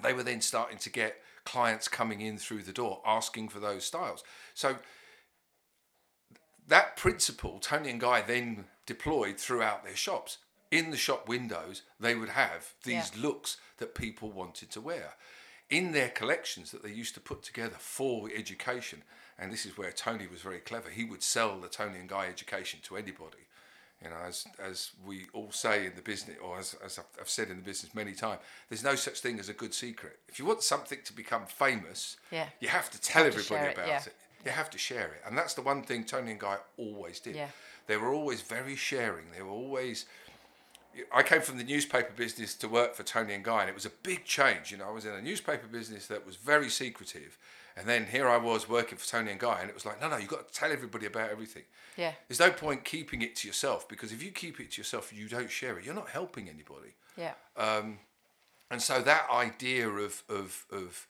they 0.04 0.14
were 0.14 0.24
then 0.24 0.42
starting 0.42 0.78
to 0.80 0.90
get 0.90 1.22
clients 1.46 1.88
coming 1.88 2.22
in 2.22 2.38
through 2.38 2.64
the 2.64 2.74
door 2.74 3.02
asking 3.06 3.50
for 3.50 3.60
those 3.60 3.84
styles. 3.84 4.24
So 4.54 4.78
that 6.68 6.96
principle, 6.96 7.60
Toni 7.60 7.92
& 7.94 7.98
Guy 7.98 8.22
then 8.22 8.66
deployed 8.86 9.38
throughout 9.40 9.84
their 9.84 9.96
shops. 9.96 10.38
In 10.72 10.92
the 10.92 10.98
shop 10.98 11.28
windows, 11.28 11.82
they 12.00 12.14
would 12.14 12.30
have 12.30 12.74
these 12.84 13.12
Yeah. 13.16 13.22
looks 13.22 13.58
that 13.78 13.96
people 13.96 14.32
wanted 14.32 14.70
to 14.72 14.82
wear. 14.82 15.16
In 15.70 15.92
their 15.92 16.10
collections 16.10 16.72
that 16.72 16.84
they 16.84 16.92
used 16.92 17.16
to 17.16 17.20
put 17.20 17.42
together 17.42 17.78
for 17.80 18.30
education, 18.32 19.04
and 19.38 19.52
this 19.52 19.66
is 19.66 19.78
where 19.78 19.92
Tony 19.92 20.28
was 20.28 20.42
very 20.42 20.60
clever, 20.60 20.90
he 20.90 21.04
would 21.04 21.24
sell 21.24 21.60
the 21.60 21.70
Toni 21.70 22.00
& 22.00 22.08
Guy 22.08 22.28
education 22.28 22.82
to 22.84 22.98
anybody. 22.98 23.48
You 24.04 24.10
know, 24.10 24.16
as 24.26 24.46
as 24.64 24.92
we 25.06 25.26
all 25.34 25.52
say 25.52 25.86
in 25.86 25.94
the 25.96 26.02
business, 26.02 26.38
or 26.42 26.58
as, 26.58 26.76
as 26.86 27.00
I've, 27.00 27.22
I've 27.22 27.30
said 27.30 27.50
in 27.50 27.58
the 27.58 27.64
business 27.64 27.94
many 27.94 28.14
times, 28.14 28.40
there's 28.70 28.84
no 28.84 28.96
such 28.96 29.20
thing 29.20 29.40
as 29.40 29.50
a 29.50 29.54
good 29.54 29.74
secret. 29.74 30.20
If 30.30 30.40
you 30.40 30.46
want 30.46 30.64
something 30.64 31.00
to 31.04 31.14
become 31.14 31.46
famous, 31.46 32.16
Yeah. 32.32 32.48
you 32.62 32.70
have 32.70 32.90
to 32.92 33.02
tell 33.02 33.26
Have 33.26 33.34
to 33.34 33.40
everybody 33.40 33.70
it, 33.72 33.74
about 33.78 33.88
yeah. 33.90 33.98
it. 34.06 34.14
You 34.46 34.52
have 34.52 34.70
to 34.70 34.78
share 34.78 35.08
it, 35.08 35.22
and 35.28 35.38
that's 35.38 35.54
the 35.54 35.62
one 35.62 35.82
thing 35.84 36.06
Toni 36.06 36.34
& 36.34 36.40
Guy 36.40 36.58
always 36.78 37.20
did. 37.20 37.36
Yeah. 37.36 37.50
They 37.88 37.98
were 37.98 38.14
always 38.14 38.42
very 38.42 38.78
sharing. 38.78 39.26
They 39.36 39.42
were 39.42 39.52
always. 39.52 40.06
I 41.14 41.22
came 41.22 41.42
from 41.42 41.58
the 41.58 41.64
newspaper 41.64 42.12
business 42.16 42.56
to 42.56 42.68
work 42.70 42.96
for 42.96 43.04
Toni 43.04 43.38
& 43.38 43.44
Guy, 43.44 43.62
and 43.62 43.70
it 43.70 43.76
was 43.76 43.86
a 43.86 43.92
big 44.04 44.24
change. 44.24 44.72
You 44.72 44.78
know, 44.78 44.88
I 44.88 44.92
was 44.92 45.06
in 45.06 45.14
a 45.14 45.22
newspaper 45.22 45.68
business 45.68 46.08
that 46.08 46.26
was 46.26 46.38
very 46.38 46.70
secretive, 46.70 47.38
and 47.80 47.88
then 47.88 48.08
here 48.08 48.28
I 48.28 48.36
was 48.36 48.68
working 48.68 48.98
for 48.98 49.08
Toni 49.08 49.34
& 49.36 49.38
Guy, 49.40 49.62
and 49.62 49.70
it 49.70 49.74
was 49.74 49.86
like, 49.86 50.02
no, 50.02 50.10
no, 50.10 50.18
you've 50.18 50.28
got 50.28 50.52
to 50.52 50.54
tell 50.54 50.72
everybody 50.72 51.06
about 51.06 51.30
everything. 51.30 51.64
Yeah. 51.96 52.12
There's 52.28 52.40
no 52.40 52.52
point 52.52 52.84
keeping 52.84 53.22
it 53.22 53.38
to 53.38 53.48
yourself 53.48 53.88
because 53.88 54.12
if 54.12 54.22
you 54.22 54.32
keep 54.32 54.60
it 54.60 54.72
to 54.72 54.82
yourself, 54.82 55.14
you 55.14 55.30
don't 55.30 55.50
share 55.50 55.80
it. 55.80 55.86
You're 55.86 55.96
not 55.96 56.10
helping 56.10 56.50
anybody. 56.50 56.94
Yeah. 57.18 57.34
Um, 57.56 58.00
and 58.70 58.82
so 58.82 59.02
that 59.02 59.28
idea 59.32 59.88
of, 59.88 60.24
of, 60.30 60.66
of 60.72 61.08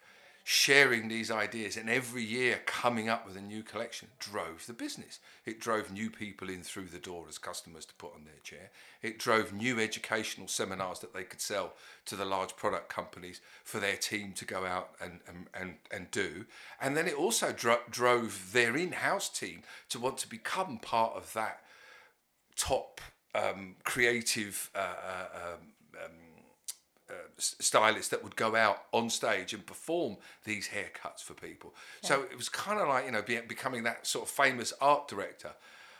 sharing 0.52 1.08
these 1.08 1.30
ideas 1.30 1.78
and 1.78 1.88
every 1.88 2.24
year 2.24 2.60
coming 2.66 3.08
up 3.08 3.24
with 3.24 3.38
a 3.38 3.42
new 3.42 3.62
collection 3.62 4.08
drove 4.18 4.66
the 4.66 4.74
business. 4.74 5.20
It 5.46 5.60
drove 5.60 5.92
new 5.92 6.10
people 6.10 6.50
in 6.50 6.64
through 6.64 6.88
the 6.88 6.98
door 6.98 7.26
as 7.30 7.38
customers 7.38 7.86
to 7.86 7.94
put 7.94 8.16
on 8.16 8.24
their 8.24 8.40
chair. 8.42 8.72
It 9.04 9.20
drove 9.20 9.54
new 9.54 9.80
educational 9.80 10.48
seminars 10.48 11.02
that 11.02 11.14
they 11.14 11.24
could 11.24 11.40
sell 11.40 11.74
to 12.06 12.16
the 12.16 12.26
large 12.26 12.56
product 12.56 12.90
companies 12.90 13.42
for 13.64 13.80
their 13.80 13.96
team 13.96 14.34
to 14.34 14.44
go 14.44 14.66
out 14.66 14.90
and, 15.00 15.20
and, 15.28 15.46
and, 15.54 15.76
and 15.92 16.10
do. 16.10 16.46
And 16.82 16.98
then 16.98 17.08
it 17.08 17.14
also 17.14 17.52
dro- 17.52 17.84
drove 17.88 18.50
their 18.52 18.76
in 18.76 18.94
house 18.94 19.30
team 19.30 19.62
to 19.90 20.00
want 20.00 20.18
to 20.18 20.28
become 20.28 20.80
part 20.80 21.14
of 21.16 21.32
that 21.34 21.60
top 22.56 23.02
um, 23.36 23.76
creative 23.84 24.72
uh, 24.74 24.80
uh, 24.80 25.28
um, 25.36 25.68
s- 27.38 27.56
stylists 27.60 28.10
that 28.10 28.24
would 28.24 28.36
go 28.36 28.56
out 28.56 28.84
on 28.92 29.10
stage 29.10 29.54
and 29.54 29.66
perform 29.66 30.18
these 30.44 30.70
haircuts 30.70 31.22
for 31.24 31.34
people. 31.34 31.74
So 32.02 32.24
it 32.24 32.36
was 32.38 32.50
kind 32.50 32.80
of 32.80 32.88
like 32.88 33.06
you 33.06 33.12
know 33.12 33.22
be, 33.22 33.40
becoming 33.42 33.84
that 33.84 34.06
sort 34.08 34.26
of 34.26 34.32
famous 34.32 34.74
art 34.82 35.08
director. 35.08 35.52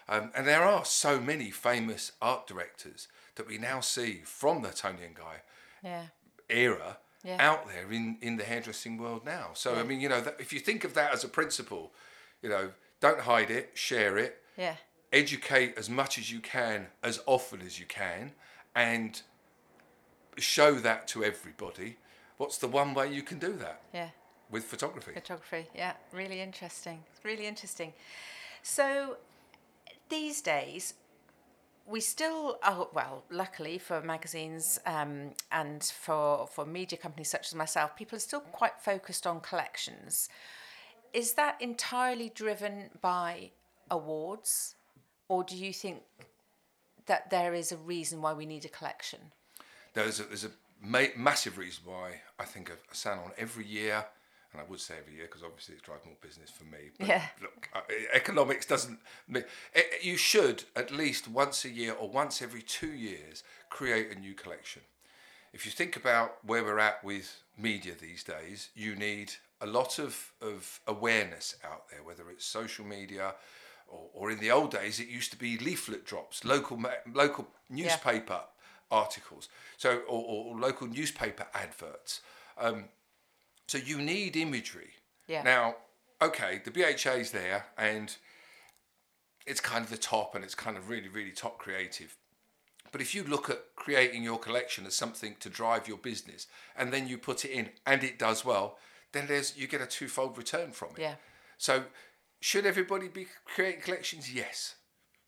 Um, 0.08 0.32
and 0.36 0.48
there 0.48 0.64
are 0.64 0.86
so 0.86 1.20
many 1.20 1.52
famous 1.52 2.14
art 2.22 2.48
directors 2.48 3.08
that 3.36 3.48
we 3.48 3.58
now 3.60 3.80
see 3.80 4.22
from 4.26 4.64
the 4.64 4.70
Toni 4.70 4.98
& 5.10 5.14
Guy 5.14 5.42
Yeah. 5.84 6.06
era 6.50 6.98
Yeah. 7.24 7.38
out 7.40 7.68
there 7.68 7.92
in, 7.92 8.18
in 8.22 8.38
the 8.38 8.44
hairdressing 8.44 8.98
world 8.98 9.24
now. 9.24 9.52
So 9.54 9.76
I 9.76 9.84
mean, 9.84 10.02
you 10.02 10.10
know, 10.10 10.20
that, 10.22 10.38
if 10.40 10.52
you 10.52 10.60
think 10.60 10.84
of 10.84 10.96
that 10.96 11.14
as 11.14 11.24
a 11.24 11.28
principle, 11.28 11.94
you 12.42 12.50
know, 12.50 12.72
don't 13.02 13.20
hide 13.22 13.52
it, 13.52 13.72
share 13.76 14.18
it, 14.18 14.42
Yeah. 14.58 14.78
educate 15.14 15.78
as 15.78 15.90
much 15.92 16.18
as 16.18 16.32
you 16.32 16.40
can, 16.40 16.88
as 17.04 17.22
often 17.28 17.62
as 17.62 17.80
you 17.80 17.86
can, 17.86 18.34
and 18.76 19.22
show 20.38 20.76
that 20.76 21.08
to 21.10 21.24
everybody. 21.24 21.98
What's 22.38 22.58
the 22.58 22.68
one 22.68 22.94
way 22.94 23.12
you 23.14 23.22
can 23.24 23.40
do 23.40 23.54
that 23.54 23.82
Yeah. 23.94 24.10
with 24.50 24.64
photography? 24.64 25.14
Photography, 25.14 25.68
yeah, 25.76 25.94
really 26.14 26.40
interesting. 26.42 27.04
Really 27.24 27.46
interesting. 27.46 27.94
So 28.64 29.18
these 30.10 30.42
days, 30.42 30.94
we 31.86 32.00
still, 32.02 32.60
oh, 32.64 32.90
well, 32.94 33.24
luckily 33.30 33.80
for 33.80 34.00
magazines 34.02 34.80
um, 34.86 35.32
and 35.52 35.84
for, 35.84 36.48
for 36.48 36.66
media 36.66 36.98
companies 36.98 37.30
such 37.30 37.48
as 37.48 37.56
myself, 37.56 37.96
people 37.96 38.16
are 38.16 38.20
still 38.22 38.42
quite 38.42 38.80
focused 38.80 39.26
on 39.26 39.42
collections. 39.42 40.30
Is 41.14 41.34
that 41.34 41.60
entirely 41.60 42.30
driven 42.34 42.92
by 43.02 43.52
awards, 43.90 44.76
or 45.28 45.44
do 45.44 45.58
you 45.58 45.74
think 45.74 46.04
that 47.08 47.32
there 47.32 47.56
is 47.56 47.72
a 47.72 47.78
reason 47.78 48.22
why 48.22 48.34
we 48.34 48.46
need 48.46 48.66
a 48.66 48.70
collection? 48.70 49.20
There's 49.94 50.20
a, 50.20 50.24
there's 50.24 50.46
a 50.46 50.52
ma- 50.82 51.14
massive 51.18 51.58
reason 51.58 51.84
why 51.86 52.22
I 52.40 52.46
think 52.46 52.70
a, 52.70 52.96
salon 52.96 53.32
every 53.38 53.66
year, 53.66 54.06
and 54.52 54.62
I 54.62 54.66
would 54.70 54.80
say 54.80 54.96
every 55.00 55.14
year 55.16 55.26
because 55.26 55.44
obviously 55.44 55.76
it 55.76 55.84
drives 55.84 56.06
more 56.06 56.16
business 56.22 56.50
for 56.50 56.64
me. 56.66 56.90
But 56.98 57.08
Yeah. 57.08 57.24
Look, 57.42 57.70
uh, 57.74 57.82
economics 58.14 58.66
doesn't. 58.66 59.00
eh, 59.36 59.82
You 60.02 60.18
should 60.18 60.64
at 60.76 60.92
least 60.92 61.28
once 61.28 61.66
a 61.66 61.70
year 61.70 61.94
or 61.94 62.10
once 62.10 62.42
every 62.42 62.62
two 62.62 62.92
years 62.94 63.44
create 63.70 64.12
a 64.16 64.20
new 64.20 64.34
collection. 64.34 64.82
If 65.54 65.66
you 65.66 65.72
think 65.72 65.96
about 65.96 66.38
where 66.46 66.64
we're 66.64 66.80
at 66.80 67.04
with 67.04 67.42
media 67.58 67.94
these 68.00 68.24
days, 68.24 68.70
you 68.76 68.96
need 68.96 69.34
a 69.62 69.66
lot 69.66 69.98
of, 70.00 70.32
of 70.42 70.80
awareness 70.88 71.56
out 71.66 71.90
there, 71.90 72.04
whether 72.04 72.30
it's 72.30 72.46
social 72.46 72.86
media 72.86 73.34
or, 73.88 74.08
or 74.14 74.32
in 74.32 74.40
the 74.40 74.52
old 74.52 74.70
days, 74.72 75.00
it 75.00 75.08
used 75.08 75.32
to 75.32 75.38
be 75.38 75.58
leaflet 75.58 76.06
drops, 76.06 76.46
local 76.46 76.78
ma- 76.78 77.02
local 77.14 77.48
newspaper 77.70 78.42
articles, 78.92 79.50
so 79.78 80.02
or, 80.08 80.24
or, 80.54 80.60
local 80.60 80.88
newspaper 80.88 81.46
adverts. 81.54 82.22
Um, 82.58 82.86
so 83.68 83.78
you 83.78 84.02
need 84.02 84.36
imagery. 84.36 84.92
Yeah. 85.28 85.44
Now, 85.44 85.76
okay, 86.22 86.62
the 86.64 86.72
BHA 86.72 87.12
is 87.20 87.32
there, 87.32 87.68
and 87.78 88.16
it's 89.46 89.62
kind 89.62 89.84
of 89.84 89.90
the 89.90 89.98
top, 89.98 90.36
and 90.36 90.44
it's 90.44 90.56
kind 90.56 90.78
of 90.78 90.90
really, 90.90 91.08
really 91.08 91.32
top 91.32 91.58
creative. 91.58 92.16
But 92.92 93.02
if 93.02 93.14
you 93.14 93.24
look 93.24 93.50
at 93.50 93.76
creating 93.76 94.24
your 94.24 94.40
collection 94.40 94.86
as 94.86 94.96
something 94.96 95.36
to 95.40 95.50
drive 95.50 95.88
your 95.88 95.98
business, 95.98 96.48
and 96.76 96.92
then 96.92 97.08
you 97.08 97.18
put 97.18 97.46
it 97.46 97.52
in, 97.52 97.70
and 97.86 98.04
it 98.04 98.18
does 98.18 98.44
well, 98.44 98.78
then 99.12 99.28
there's 99.28 99.58
you 99.58 99.68
get 99.68 99.82
a 99.82 99.86
twofold 99.86 100.38
return 100.38 100.72
from 100.72 100.90
it. 100.98 101.02
Yeah. 101.02 101.16
So, 101.58 101.84
should 102.42 102.66
everybody 102.66 103.08
be 103.08 103.28
creating 103.46 103.82
collections? 103.82 104.34
Yes. 104.34 104.76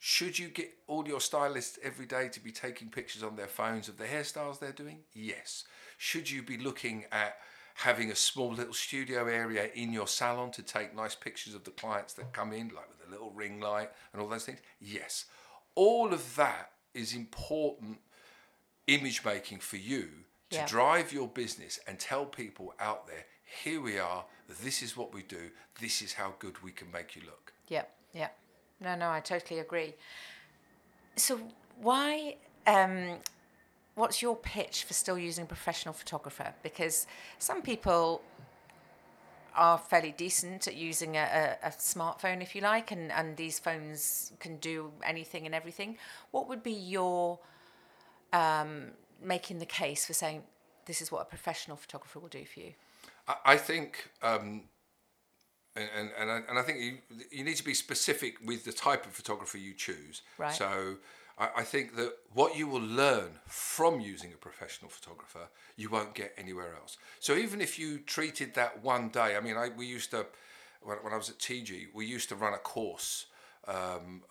Should 0.03 0.39
you 0.39 0.47
get 0.47 0.73
all 0.87 1.07
your 1.07 1.21
stylists 1.21 1.77
every 1.83 2.07
day 2.07 2.27
to 2.29 2.39
be 2.39 2.51
taking 2.51 2.89
pictures 2.89 3.21
on 3.21 3.35
their 3.35 3.45
phones 3.45 3.87
of 3.87 3.99
the 3.99 4.05
hairstyles 4.05 4.57
they're 4.57 4.71
doing? 4.71 5.01
Yes. 5.13 5.63
Should 5.99 6.27
you 6.27 6.41
be 6.41 6.57
looking 6.57 7.05
at 7.11 7.37
having 7.75 8.09
a 8.09 8.15
small 8.15 8.51
little 8.51 8.73
studio 8.73 9.27
area 9.27 9.69
in 9.75 9.93
your 9.93 10.07
salon 10.07 10.49
to 10.53 10.63
take 10.63 10.95
nice 10.95 11.13
pictures 11.13 11.53
of 11.53 11.65
the 11.65 11.69
clients 11.69 12.13
that 12.13 12.33
come 12.33 12.51
in, 12.51 12.69
like 12.69 12.89
with 12.89 13.07
a 13.07 13.11
little 13.11 13.29
ring 13.29 13.59
light 13.59 13.91
and 14.11 14.19
all 14.19 14.27
those 14.27 14.43
things? 14.43 14.57
Yes. 14.79 15.25
All 15.75 16.11
of 16.11 16.35
that 16.35 16.71
is 16.95 17.13
important 17.13 17.99
image 18.87 19.23
making 19.23 19.59
for 19.59 19.77
you 19.77 20.09
to 20.49 20.57
Yeah. 20.57 20.65
drive 20.65 21.13
your 21.13 21.27
business 21.27 21.79
and 21.85 21.99
tell 21.99 22.25
people 22.25 22.73
out 22.79 23.05
there, 23.05 23.27
here 23.63 23.79
we 23.79 23.99
are, 23.99 24.25
this 24.49 24.81
is 24.81 24.97
what 24.97 25.13
we 25.13 25.21
do, 25.21 25.51
this 25.79 26.01
is 26.01 26.13
how 26.13 26.33
good 26.39 26.63
we 26.63 26.71
can 26.71 26.89
make 26.89 27.15
you 27.15 27.21
look. 27.21 27.53
Yep, 27.67 27.95
yep. 28.13 28.35
No, 28.81 28.95
no, 28.95 29.09
I 29.09 29.19
totally 29.19 29.59
agree. 29.59 29.93
So, 31.15 31.39
why? 31.79 32.35
Um, 32.65 33.17
what's 33.95 34.21
your 34.21 34.35
pitch 34.35 34.83
for 34.83 34.93
still 34.93 35.17
using 35.17 35.43
a 35.43 35.47
professional 35.47 35.93
photographer? 35.93 36.53
Because 36.63 37.05
some 37.37 37.61
people 37.61 38.21
are 39.55 39.77
fairly 39.77 40.13
decent 40.17 40.67
at 40.67 40.75
using 40.75 41.17
a, 41.17 41.57
a, 41.63 41.67
a 41.67 41.69
smartphone, 41.71 42.41
if 42.41 42.55
you 42.55 42.61
like, 42.61 42.91
and, 42.91 43.11
and 43.11 43.35
these 43.37 43.59
phones 43.59 44.31
can 44.39 44.57
do 44.57 44.91
anything 45.03 45.45
and 45.45 45.53
everything. 45.53 45.97
What 46.31 46.47
would 46.47 46.63
be 46.63 46.71
your 46.71 47.39
um, 48.33 48.91
making 49.21 49.59
the 49.59 49.65
case 49.65 50.05
for 50.05 50.13
saying 50.13 50.43
this 50.85 51.01
is 51.01 51.11
what 51.11 51.21
a 51.21 51.25
professional 51.25 51.77
photographer 51.77 52.19
will 52.19 52.29
do 52.29 52.45
for 52.45 52.61
you? 52.61 52.73
I, 53.27 53.35
I 53.45 53.57
think, 53.57 54.09
um, 54.21 54.63
and, 55.75 55.89
and, 55.97 56.09
and, 56.19 56.31
I, 56.31 56.41
and 56.49 56.59
I 56.59 56.61
think 56.61 56.79
you, 56.79 56.97
you 57.31 57.43
need 57.43 57.55
to 57.57 57.63
be 57.63 57.73
specific 57.73 58.35
with 58.45 58.65
the 58.65 58.73
type 58.73 59.05
of 59.05 59.13
photographer 59.13 59.57
you 59.57 59.73
choose. 59.73 60.21
Right. 60.37 60.53
So 60.53 60.97
I, 61.37 61.49
I 61.57 61.63
think 61.63 61.95
that 61.95 62.13
what 62.33 62.57
you 62.57 62.67
will 62.67 62.81
learn 62.81 63.39
from 63.45 63.99
using 63.99 64.33
a 64.33 64.37
professional 64.37 64.89
photographer, 64.89 65.47
you 65.77 65.89
won't 65.89 66.13
get 66.13 66.33
anywhere 66.37 66.75
else. 66.75 66.97
So 67.19 67.35
even 67.35 67.61
if 67.61 67.79
you 67.79 67.99
treated 67.99 68.53
that 68.55 68.83
one 68.83 69.09
day, 69.09 69.35
I 69.35 69.39
mean, 69.39 69.57
I, 69.57 69.69
we 69.69 69.85
used 69.85 70.11
to, 70.11 70.25
when, 70.81 70.97
when 70.97 71.13
I 71.13 71.17
was 71.17 71.29
at 71.29 71.39
TIGI, 71.39 71.87
we 71.93 72.05
used 72.05 72.29
to 72.29 72.35
run 72.35 72.53
a 72.53 72.57
course. 72.57 73.27
Um, 73.67 74.23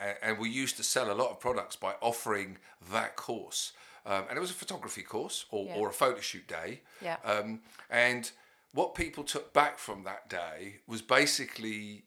and, 0.00 0.16
and 0.22 0.38
we 0.38 0.50
used 0.50 0.76
to 0.76 0.82
sell 0.82 1.10
a 1.10 1.14
lot 1.14 1.30
of 1.30 1.40
products 1.40 1.76
by 1.76 1.94
offering 2.00 2.58
that 2.90 3.16
course. 3.16 3.72
Um, 4.04 4.24
and 4.28 4.36
it 4.36 4.40
was 4.40 4.50
a 4.50 4.54
photography 4.54 5.02
course 5.02 5.46
or, 5.50 5.66
Yeah. 5.66 5.76
or 5.76 5.88
a 5.88 5.92
photo 5.92 6.20
shoot 6.20 6.46
day. 6.48 6.80
Yeah. 7.00 7.16
Um, 7.24 7.60
and 7.88 8.30
what 8.74 8.94
people 8.94 9.24
took 9.24 9.52
back 9.52 9.78
from 9.78 10.04
that 10.04 10.28
day 10.28 10.76
was 10.86 11.02
basically 11.02 12.04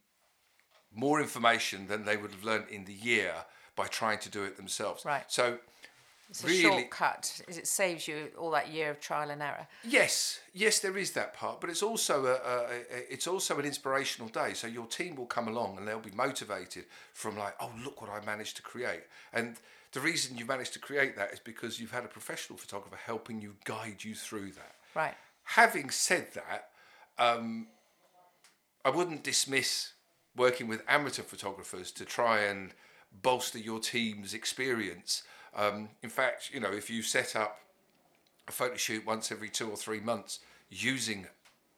more 0.93 1.21
information 1.21 1.87
than 1.87 2.05
they 2.05 2.17
would 2.17 2.31
have 2.31 2.43
learned 2.43 2.65
in 2.69 2.85
the 2.85 2.93
year 2.93 3.33
by 3.75 3.87
trying 3.87 4.19
to 4.19 4.29
do 4.29 4.43
it 4.43 4.55
themselves. 4.55 5.03
Right. 5.03 5.25
So, 5.27 5.59
It's 6.29 6.43
a 6.43 6.47
really, 6.47 6.61
shortcut. 6.61 7.41
It 7.47 7.67
saves 7.67 8.07
you 8.07 8.29
all 8.39 8.49
that 8.51 8.69
year 8.71 8.89
of 8.89 8.99
trial 8.99 9.29
and 9.29 9.41
error. 9.41 9.67
yes, 9.83 10.39
yes, 10.53 10.79
there 10.79 10.97
is 10.97 11.11
that 11.11 11.33
part, 11.33 11.59
but 11.61 11.69
it's 11.69 11.83
also 11.83 12.25
a, 12.25 12.33
a, 12.33 12.63
a 12.97 13.13
it's 13.13 13.27
also 13.27 13.59
an 13.59 13.65
inspirational 13.65 14.29
day. 14.29 14.53
So 14.53 14.67
your 14.67 14.87
team 14.87 15.15
will 15.15 15.25
come 15.27 15.47
along 15.49 15.77
and 15.77 15.87
they'll 15.87 15.99
be 15.99 16.11
motivated 16.11 16.85
from 17.13 17.37
like, 17.37 17.55
oh, 17.59 17.71
look 17.83 18.01
what 18.01 18.09
I 18.09 18.25
managed 18.25 18.55
to 18.55 18.61
create, 18.61 19.03
and 19.33 19.57
the 19.91 19.99
reason 19.99 20.37
you 20.37 20.45
managed 20.45 20.73
to 20.73 20.79
create 20.79 21.15
that 21.15 21.31
is 21.31 21.39
because 21.39 21.79
you've 21.79 21.91
had 21.91 22.03
a 22.03 22.09
professional 22.09 22.57
photographer 22.57 22.97
helping 23.05 23.41
you 23.41 23.55
guide 23.63 24.03
you 24.03 24.13
through 24.15 24.51
that. 24.51 24.75
Right. 24.93 25.15
Having 25.45 25.91
said 25.91 26.27
that, 26.33 26.69
um, 27.17 27.67
I 28.83 28.89
wouldn't 28.89 29.23
dismiss 29.23 29.93
working 30.35 30.67
with 30.67 30.83
amateur 30.87 31.23
photographers 31.23 31.91
to 31.93 32.05
try 32.05 32.41
and 32.41 32.73
bolster 33.21 33.57
your 33.57 33.79
team's 33.79 34.33
experience. 34.33 35.23
Um, 35.55 35.89
in 36.03 36.09
fact, 36.09 36.51
you 36.53 36.59
know, 36.59 36.71
if 36.71 36.89
you 36.89 37.01
set 37.01 37.35
up 37.35 37.59
a 38.47 38.51
photo 38.51 38.75
shoot 38.75 39.05
once 39.05 39.31
every 39.31 39.49
two 39.49 39.69
or 39.69 39.77
three 39.77 39.99
months 39.99 40.39
using 40.69 41.27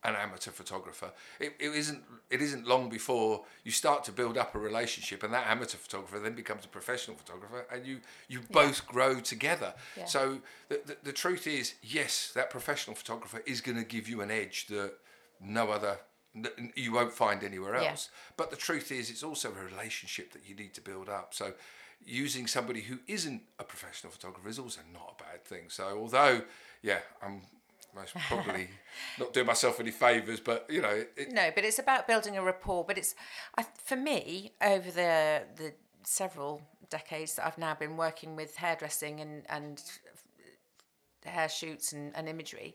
an 0.04 0.16
amateur 0.16 0.52
photographer, 0.52 1.12
it, 1.40 1.54
it 1.60 1.74
isn't 1.74 2.04
it 2.30 2.42
isn't 2.42 2.68
long 2.68 2.90
before 2.90 3.44
you 3.64 3.72
start 3.72 4.04
to 4.06 4.12
build 4.12 4.38
up 4.38 4.56
a 4.56 4.60
relationship, 4.60 5.24
and 5.24 5.34
that 5.34 5.48
amateur 5.48 5.78
photographer 5.78 6.20
then 6.20 6.36
becomes 6.36 6.66
a 6.66 6.68
professional 6.68 7.18
photographer, 7.18 7.66
and 7.72 7.86
you 7.86 8.00
you 8.28 8.42
both 8.52 8.86
grow 8.88 9.20
together. 9.20 9.74
Yeah. 9.98 10.06
So 10.06 10.40
the, 10.70 10.82
the 10.86 10.98
the 11.04 11.14
truth 11.14 11.48
is, 11.48 11.76
yes, 11.82 12.32
that 12.36 12.50
professional 12.50 12.96
photographer 12.96 13.42
is 13.46 13.62
going 13.62 13.78
to 13.78 13.84
give 13.84 14.08
you 14.08 14.22
an 14.22 14.32
edge 14.32 14.68
that 14.68 14.94
no 15.42 15.72
other 15.72 16.00
you 16.76 16.92
won't 16.92 17.14
find 17.14 17.44
anywhere 17.44 17.76
Yeah. 17.82 17.90
else. 17.92 18.10
But 18.36 18.52
the 18.52 18.56
truth 18.58 18.92
is, 18.92 19.10
it's 19.10 19.24
also 19.24 19.52
a 19.52 19.66
relationship 19.66 20.34
that 20.34 20.48
you 20.48 20.54
need 20.56 20.74
to 20.76 20.82
build 20.82 21.10
up. 21.10 21.34
So, 21.34 21.54
using 22.06 22.46
somebody 22.46 22.82
who 22.82 23.00
isn't 23.08 23.42
a 23.58 23.64
professional 23.64 24.12
photographer 24.12 24.48
is 24.48 24.60
also 24.60 24.82
not 24.94 25.16
a 25.20 25.24
bad 25.24 25.44
thing. 25.46 25.64
So, 25.70 25.98
although, 25.98 26.42
yeah, 26.84 27.00
I'm 27.24 27.42
most 27.98 28.16
probably 28.28 28.70
not 29.20 29.34
doing 29.34 29.46
myself 29.46 29.80
any 29.80 29.92
favors, 29.92 30.40
but 30.40 30.66
you 30.70 30.82
know, 30.82 31.04
it, 31.16 31.32
No, 31.32 31.50
but 31.54 31.64
it's 31.64 31.80
about 31.80 32.08
building 32.08 32.38
a 32.38 32.44
rapport. 32.44 32.84
But 32.84 32.98
it's, 32.98 33.16
I, 33.58 33.66
for 33.84 33.96
me, 33.96 34.54
over 34.62 34.90
the 34.92 35.44
the 35.56 35.74
several 36.04 36.62
decades 36.90 37.36
that 37.36 37.46
I've 37.46 37.58
now 37.58 37.74
been 37.74 37.98
working 37.98 38.36
with 38.36 38.56
hairdressing 38.58 39.20
and 39.20 39.44
and 39.50 39.82
hair 41.26 41.50
shoots 41.50 41.92
and, 41.92 42.16
and 42.16 42.30
imagery, 42.30 42.74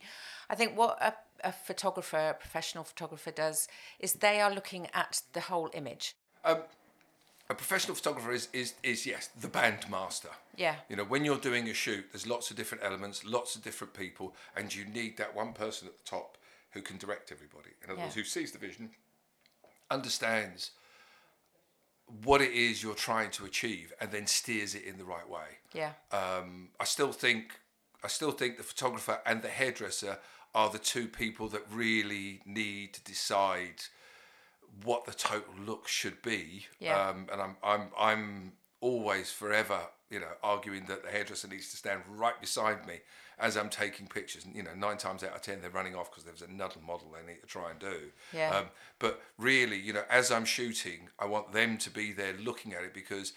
I 0.50 0.54
think 0.54 0.76
what 0.76 0.98
a, 1.00 1.14
a 1.42 1.52
photographer, 1.52 2.30
a 2.30 2.35
professional 2.35 2.85
photographer 2.85 3.30
does 3.30 3.66
is 3.98 4.14
they 4.14 4.40
are 4.40 4.52
looking 4.52 4.88
at 4.92 5.22
the 5.32 5.40
whole 5.40 5.70
image. 5.72 6.14
Um, 6.44 6.62
a 7.52 7.54
professional 7.54 7.94
photographer 7.94 8.32
is, 8.32 8.48
is 8.52 8.74
is 8.82 9.06
yes 9.06 9.28
the 9.40 9.48
band 9.48 9.88
master. 9.90 10.30
Yeah. 10.56 10.76
You 10.88 10.96
know, 10.96 11.04
when 11.04 11.24
you're 11.24 11.38
doing 11.38 11.68
a 11.68 11.74
shoot, 11.74 12.04
there's 12.12 12.26
lots 12.26 12.50
of 12.50 12.56
different 12.56 12.82
elements, 12.82 13.24
lots 13.24 13.54
of 13.56 13.62
different 13.62 13.92
people, 13.94 14.34
and 14.56 14.74
you 14.74 14.84
need 14.86 15.16
that 15.18 15.34
one 15.36 15.52
person 15.52 15.86
at 15.88 15.96
the 15.96 16.04
top 16.04 16.38
who 16.70 16.80
can 16.82 16.96
direct 16.96 17.30
everybody. 17.30 17.70
In 17.84 17.90
other 17.90 17.98
Yeah. 17.98 18.04
words, 18.06 18.14
who 18.14 18.24
sees 18.24 18.52
the 18.52 18.58
vision, 18.58 18.90
understands 19.90 20.70
what 22.24 22.40
it 22.40 22.52
is 22.52 22.82
you're 22.82 22.94
trying 22.94 23.30
to 23.32 23.44
achieve, 23.44 23.92
and 24.00 24.10
then 24.10 24.26
steers 24.26 24.74
it 24.74 24.84
in 24.84 24.96
the 24.98 25.04
right 25.04 25.28
way. 25.28 25.58
Yeah. 25.72 25.92
Um, 26.10 26.70
I 26.80 26.84
still 26.84 27.12
think 27.12 27.60
I 28.04 28.08
still 28.08 28.32
think 28.32 28.56
the 28.56 28.64
photographer 28.64 29.20
and 29.24 29.42
the 29.42 29.48
hairdresser 29.48 30.18
are 30.54 30.70
the 30.70 30.78
two 30.78 31.06
people 31.06 31.48
that 31.50 31.62
really 31.70 32.40
need 32.44 32.94
to 32.94 33.00
decide 33.04 33.84
what 34.85 35.04
the 35.04 35.12
total 35.12 35.54
look 35.64 35.87
should 35.88 36.22
be. 36.22 36.66
Yeah. 36.78 37.08
Um, 37.08 37.26
and 37.32 37.40
I'm 37.40 37.56
I'm 37.62 37.88
I'm 37.98 38.52
always 38.80 39.30
forever, 39.30 39.78
you 40.11 40.20
know, 40.20 40.26
arguing 40.42 40.87
that 40.87 41.04
the 41.04 41.11
hairdresser 41.11 41.48
needs 41.48 41.70
to 41.70 41.76
stand 41.76 42.02
right 42.08 42.38
beside 42.40 42.87
me 42.87 43.00
as 43.38 43.56
I'm 43.56 43.68
taking 43.68 44.06
pictures. 44.06 44.44
And 44.44 44.54
you 44.54 44.62
know, 44.62 44.74
nine 44.76 44.96
times 44.96 45.22
out 45.22 45.35
of 45.35 45.42
ten 45.42 45.61
they're 45.61 45.70
running 45.70 45.94
off 45.94 46.11
because 46.11 46.24
there's 46.24 46.42
another 46.42 46.80
model 46.85 47.12
they 47.12 47.32
need 47.32 47.40
to 47.40 47.46
try 47.46 47.70
and 47.70 47.78
do. 47.78 48.11
Yeah. 48.32 48.50
Um, 48.56 48.64
but 48.98 49.20
really, 49.38 49.78
you 49.78 49.92
know, 49.92 50.04
as 50.11 50.30
I'm 50.30 50.44
shooting, 50.44 51.08
I 51.18 51.26
want 51.26 51.52
them 51.52 51.78
to 51.78 51.90
be 51.90 52.12
there 52.12 52.35
looking 52.42 52.72
at 52.72 52.82
it 52.82 52.94
because, 52.94 53.32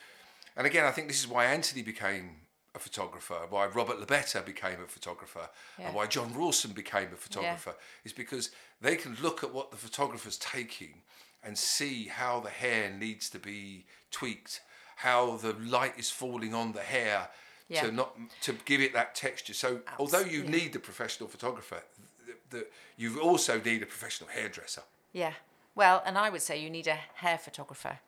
and 0.58 0.66
again, 0.66 0.86
I 0.86 0.92
think 0.92 1.08
this 1.08 1.20
is 1.20 1.28
why 1.28 1.46
Anthony 1.46 1.82
became 1.82 2.38
a 2.74 2.80
photographer, 2.80 3.38
why 3.50 3.66
Robert 3.68 4.00
Lobetta 4.06 4.46
became 4.46 4.82
a 4.82 4.88
photographer, 4.88 5.50
Yeah. 5.80 5.88
and 5.88 5.96
why 5.96 6.08
John 6.08 6.34
Rawson 6.34 6.74
became 6.74 7.08
a 7.14 7.16
photographer, 7.16 7.76
is 8.04 8.12
because 8.12 8.50
they 8.82 8.98
can 8.98 9.16
look 9.22 9.44
at 9.46 9.54
what 9.54 9.72
the 9.72 9.78
photographer's 9.78 10.38
taking 10.38 11.02
and 11.46 11.58
see 11.58 12.06
how 12.06 12.40
the 12.40 12.50
hair 12.50 12.90
needs 12.90 13.30
to 13.30 13.40
be 13.40 13.86
tweaked, 14.12 14.62
how 14.98 15.38
the 15.38 15.54
light 15.54 15.94
is 15.98 16.10
falling 16.10 16.54
on 16.54 16.74
the 16.74 16.82
hair 16.82 17.30
Yeah. 17.68 17.84
to 17.84 17.92
not 17.92 18.18
to 18.42 18.54
give 18.66 18.82
it 18.82 18.94
that 18.94 19.16
texture. 19.16 19.54
So 19.54 19.82
although 19.98 20.20
you 20.22 20.44
need 20.44 20.74
the 20.74 20.80
professional 20.80 21.30
photographer, 21.30 21.82
the, 22.26 22.58
the, 22.58 22.68
you 22.98 23.20
also 23.22 23.60
need 23.60 23.82
a 23.82 23.86
professional 23.86 24.30
hairdresser. 24.30 24.84
Yeah. 25.14 25.34
Well, 25.76 26.02
and 26.06 26.18
I 26.18 26.30
would 26.30 26.42
say 26.42 26.62
you 26.62 26.70
need 26.70 26.88
a 26.88 27.00
hair 27.16 27.38
photographer 27.38 28.00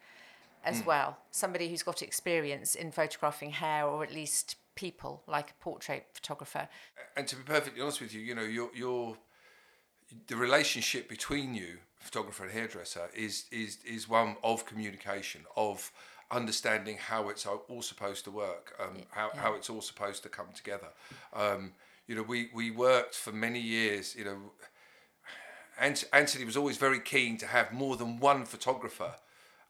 as 0.63 0.81
mm. 0.81 0.85
well. 0.85 1.17
Somebody 1.31 1.69
who's 1.69 1.83
got 1.83 2.01
experience 2.01 2.75
in 2.75 2.91
photographing 2.91 3.51
hair 3.51 3.85
or 3.85 4.03
at 4.03 4.13
least 4.13 4.55
people, 4.75 5.23
like 5.27 5.51
a 5.51 5.63
portrait 5.63 6.05
photographer. 6.13 6.69
and 7.15 7.27
to 7.27 7.35
be 7.35 7.43
perfectly 7.43 7.81
honest 7.81 7.99
with 7.99 8.13
you, 8.13 8.21
you 8.21 8.35
know, 8.35 8.43
your 8.43 8.69
your 8.73 9.17
the 10.27 10.35
relationship 10.35 11.09
between 11.09 11.53
you, 11.53 11.79
photographer 11.99 12.43
and 12.43 12.51
hairdresser, 12.51 13.09
is 13.15 13.45
is 13.51 13.77
is 13.85 14.09
one 14.09 14.37
of 14.43 14.65
communication, 14.65 15.41
of 15.55 15.91
understanding 16.29 16.97
how 16.97 17.29
it's 17.29 17.45
all 17.45 17.81
supposed 17.81 18.25
to 18.25 18.31
work, 18.31 18.73
um, 18.79 18.97
how 19.11 19.29
how 19.35 19.53
it's 19.53 19.69
all 19.69 19.81
supposed 19.81 20.23
to 20.23 20.29
come 20.29 20.47
together. 20.53 20.89
Um, 21.33 21.73
you 22.07 22.15
know, 22.15 22.23
we 22.23 22.49
we 22.53 22.71
worked 22.71 23.15
for 23.15 23.31
many 23.31 23.59
years. 23.59 24.15
You 24.15 24.25
know, 24.25 24.37
Ant- 25.79 26.09
Anthony 26.13 26.45
was 26.45 26.57
always 26.57 26.77
very 26.77 26.99
keen 26.99 27.37
to 27.37 27.47
have 27.47 27.71
more 27.71 27.95
than 27.97 28.19
one 28.19 28.45
photographer 28.45 29.15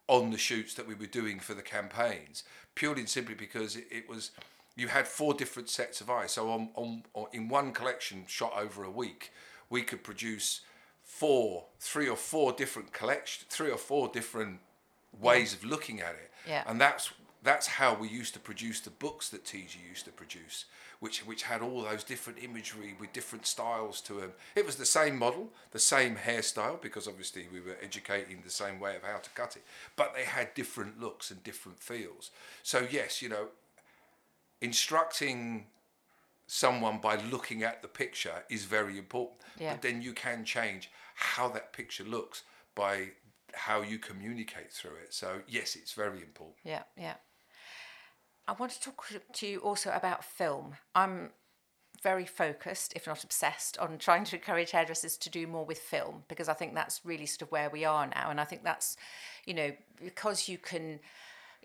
on 0.08 0.32
the 0.32 0.38
shoots 0.38 0.74
that 0.76 0.88
we 0.88 0.96
were 0.96 1.06
doing 1.06 1.40
for 1.40 1.54
the 1.54 1.62
campaigns, 1.62 2.44
purely 2.76 3.02
and 3.02 3.10
simply 3.10 3.36
because 3.36 3.76
it, 3.76 3.88
it 3.92 4.10
was 4.10 4.32
you 4.76 4.88
had 4.88 5.08
four 5.08 5.34
different 5.34 5.70
sets 5.70 6.02
of 6.02 6.10
eyes. 6.10 6.32
So 6.32 6.50
on, 6.52 6.70
on, 6.76 7.04
on 7.14 7.26
in 7.34 7.50
one 7.50 7.74
collection 7.74 8.26
shot 8.28 8.54
over 8.58 8.84
a 8.84 8.92
week, 8.92 9.32
we 9.70 9.82
could 9.82 10.04
produce 10.04 10.62
four, 11.20 11.66
three 11.80 12.08
or 12.08 12.16
four 12.16 12.52
different 12.52 12.94
collection, 12.94 13.46
three 13.50 13.72
or 13.72 13.78
four 13.78 14.08
different 14.08 14.60
ways 15.20 15.54
of 15.54 15.64
looking 15.64 16.00
at 16.00 16.12
it. 16.12 16.32
Yeah. 16.48 16.64
And 16.68 16.80
that's 16.80 17.12
that's 17.44 17.68
how 17.68 17.94
we 17.94 18.08
used 18.10 18.34
to 18.34 18.40
produce 18.40 18.82
the 18.82 18.90
books 18.90 19.30
that 19.30 19.46
TIGI 19.46 19.78
used 19.90 20.06
to 20.06 20.12
produce, 20.12 20.66
which 21.00 21.26
which 21.26 21.44
had 21.44 21.62
all 21.62 21.82
those 21.82 22.04
different 22.04 22.40
imagery 22.44 22.96
with 23.00 23.14
different 23.14 23.48
styles 23.48 24.02
to 24.02 24.14
them. 24.14 24.32
It 24.56 24.66
was 24.66 24.76
the 24.76 24.86
same 24.86 25.18
model, 25.18 25.50
the 25.72 25.80
same 25.80 26.16
hairstyle, 26.16 26.80
because 26.82 27.08
obviously 27.08 27.48
we 27.52 27.62
were 27.62 27.78
educating 27.82 28.42
the 28.44 28.52
same 28.52 28.80
way 28.80 28.96
of 28.96 29.04
how 29.04 29.18
to 29.18 29.30
cut 29.32 29.56
it, 29.56 29.64
but 29.96 30.14
they 30.14 30.26
had 30.26 30.54
different 30.54 31.00
looks 31.00 31.32
and 31.32 31.44
different 31.44 31.80
feels. 31.80 32.32
So 32.64 32.88
yes, 32.90 33.22
you 33.22 33.30
know, 33.30 33.48
instructing 34.62 35.66
someone 36.48 36.98
by 36.98 37.18
looking 37.30 37.64
at 37.64 37.82
the 37.82 37.88
picture 37.88 38.44
is 38.50 38.64
very 38.64 38.98
important. 38.98 39.40
Yeah. 39.60 39.74
But 39.74 39.82
then 39.82 40.02
you 40.02 40.14
can 40.14 40.46
change 40.46 40.90
how 41.16 41.50
that 41.50 41.74
picture 41.74 42.04
looks 42.04 42.44
by 42.74 43.10
how 43.54 43.82
you 43.82 44.00
communicate 44.00 44.72
through 44.72 44.96
it. 45.04 45.14
So 45.14 45.42
yes, 45.48 45.76
it's 45.76 45.94
very 45.94 46.22
important. 46.22 46.58
Yeah, 46.64 46.84
yeah. 46.98 47.16
I 48.48 48.54
want 48.54 48.72
to 48.72 48.82
talk 48.82 49.06
to 49.34 49.48
you 49.48 49.60
also 49.60 49.92
about 49.92 50.24
film. 50.24 50.76
I'm 50.96 51.32
very 52.02 52.26
focused, 52.26 52.94
if 52.96 53.08
not 53.08 53.24
obsessed, 53.24 53.78
on 53.80 53.98
trying 53.98 54.24
to 54.26 54.36
encourage 54.36 54.72
hairdressers 54.72 55.18
to 55.18 55.30
do 55.30 55.48
more 55.48 55.66
with 55.66 55.80
film 55.80 56.24
because 56.28 56.48
I 56.48 56.54
think 56.54 56.74
that's 56.74 57.02
really 57.04 57.26
sort 57.26 57.42
of 57.42 57.52
where 57.52 57.70
we 57.70 57.84
are 57.84 58.08
now. 58.08 58.30
And 58.30 58.40
I 58.40 58.46
think 58.46 58.64
that's, 58.64 58.96
you 59.46 59.54
know, 59.54 59.72
because 60.02 60.48
you 60.48 60.58
can, 60.58 61.00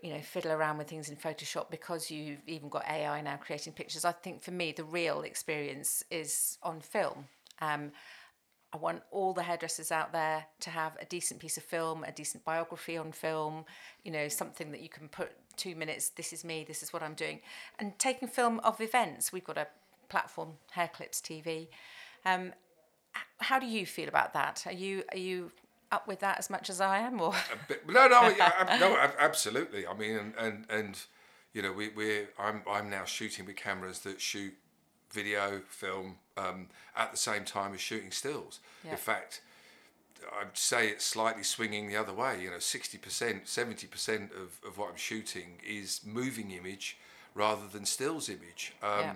you 0.03 0.13
know, 0.13 0.19
fiddle 0.19 0.51
around 0.51 0.77
with 0.77 0.89
things 0.89 1.07
in 1.09 1.15
Photoshop, 1.15 1.71
because 1.71 2.11
you've 2.11 2.41
even 2.45 2.67
got 2.67 2.85
AI 2.89 3.21
now 3.21 3.37
creating 3.37 3.71
pictures. 3.71 4.03
I 4.03 4.11
think 4.11 4.43
for 4.43 4.51
me, 4.51 4.73
the 4.73 4.83
real 4.83 5.21
experience 5.21 6.03
is 6.11 6.57
on 6.61 6.81
film. 6.81 7.25
Um, 7.61 7.93
I 8.73 8.77
want 8.77 9.01
all 9.11 9.33
the 9.33 9.43
hairdressers 9.43 9.91
out 9.91 10.11
there 10.11 10.45
to 10.59 10.69
have 10.71 10.97
a 10.99 11.05
decent 11.05 11.39
piece 11.39 11.55
of 11.55 11.63
film, 11.63 12.03
a 12.03 12.11
decent 12.11 12.43
biography 12.43 12.97
on 12.97 13.13
film, 13.13 13.63
you 14.03 14.11
know, 14.11 14.27
something 14.27 14.71
that 14.71 14.81
you 14.81 14.89
can 14.89 15.07
put 15.07 15.31
two 15.55 15.75
minutes, 15.75 16.09
this 16.09 16.33
is 16.33 16.43
me, 16.43 16.65
this 16.67 16.83
is 16.83 16.91
what 16.91 17.01
I'm 17.01 17.13
doing. 17.13 17.39
And 17.79 17.97
taking 17.97 18.27
film 18.27 18.59
of 18.61 18.81
events, 18.81 19.31
we've 19.31 19.43
got 19.43 19.57
a 19.57 19.67
platform, 20.09 20.53
Hair 20.71 20.89
Clips 20.93 21.21
TV. 21.21 21.67
Um, 22.25 22.51
how 23.37 23.59
do 23.59 23.67
you 23.67 23.85
feel 23.85 24.09
about 24.09 24.33
that? 24.33 24.63
Are 24.65 24.73
you 24.73 25.03
are 25.11 25.17
you 25.17 25.51
up 25.93 26.07
with 26.07 26.19
that 26.19 26.39
as 26.39 26.49
much 26.49 26.69
as 26.69 26.81
I 26.81 26.99
am, 26.99 27.21
or 27.21 27.33
But- 27.67 27.87
no, 27.87 28.07
no, 28.07 28.27
yeah, 28.29 28.77
no, 28.79 28.97
absolutely. 29.19 29.85
I 29.87 29.93
mean, 29.93 30.15
and 30.17 30.33
and, 30.37 30.65
and 30.69 30.99
you 31.53 31.61
know, 31.61 31.71
we 31.71 31.89
we 31.89 32.23
I'm 32.37 32.63
I'm 32.69 32.89
now 32.89 33.05
shooting 33.05 33.45
with 33.45 33.55
cameras 33.55 33.99
that 33.99 34.19
shoot 34.19 34.53
video, 35.11 35.61
film 35.69 36.15
um, 36.35 36.67
at 36.97 37.11
the 37.11 37.17
same 37.17 37.45
time 37.45 37.73
as 37.73 37.79
shooting 37.81 38.11
stills. 38.11 38.59
Yeah. 38.83 38.91
In 38.91 38.97
fact, 38.97 39.41
I'd 40.39 40.57
say 40.57 40.87
it's 40.89 41.05
slightly 41.05 41.43
swinging 41.43 41.87
the 41.87 41.95
other 41.97 42.13
way. 42.13 42.41
You 42.41 42.49
know, 42.49 42.59
sixty 42.59 42.97
percent, 42.97 43.47
seventy 43.47 43.87
percent 43.87 44.31
of 44.31 44.59
of 44.67 44.77
what 44.77 44.89
I'm 44.89 44.97
shooting 44.97 45.59
is 45.65 46.01
moving 46.05 46.51
image 46.51 46.97
rather 47.35 47.67
than 47.71 47.85
stills 47.85 48.29
image. 48.29 48.73
Um, 48.81 48.99
yeah, 48.99 49.13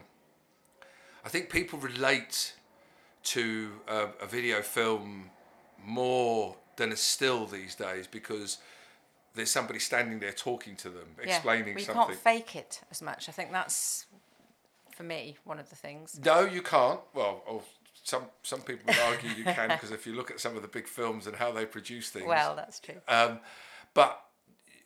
I 1.26 1.30
think 1.30 1.50
people 1.50 1.80
relate 1.80 2.54
to 3.24 3.72
a, 3.88 4.08
a 4.22 4.26
video 4.28 4.62
film 4.62 5.32
more 5.84 6.56
than 6.78 6.92
a 6.92 6.96
still 6.96 7.46
these 7.46 7.76
days 7.76 8.08
because 8.08 8.58
there's 9.36 9.52
somebody 9.52 9.80
standing 9.80 10.20
there 10.20 10.32
talking 10.32 10.76
to 10.78 10.90
them, 10.90 11.08
yeah. 11.20 11.36
explaining 11.36 11.76
we 11.76 11.82
something. 11.82 12.08
can't 12.08 12.18
fake 12.18 12.56
it 12.56 12.82
as 12.90 13.02
much. 13.02 13.30
I 13.30 13.32
think 13.32 13.52
that's 13.52 14.06
for 14.96 15.04
me 15.04 15.38
one 15.44 15.60
of 15.60 15.70
the 15.70 15.76
things. 15.76 16.20
no, 16.24 16.42
you 16.42 16.62
can't. 16.62 17.00
Well, 17.14 17.44
or 17.46 17.62
some 18.04 18.24
some 18.42 18.62
people 18.62 18.86
would 18.88 19.00
argue 19.00 19.30
you 19.32 19.44
can 19.44 19.70
because 19.70 19.92
if 19.92 20.08
you 20.08 20.14
look 20.14 20.32
at 20.32 20.40
some 20.40 20.56
of 20.56 20.62
the 20.62 20.68
big 20.68 20.88
films 20.88 21.28
and 21.28 21.36
how 21.36 21.52
they 21.52 21.66
produce 21.66 22.10
things. 22.10 22.26
Well, 22.26 22.56
that's 22.56 22.80
true. 22.80 23.02
Um, 23.08 23.40
but 23.94 24.24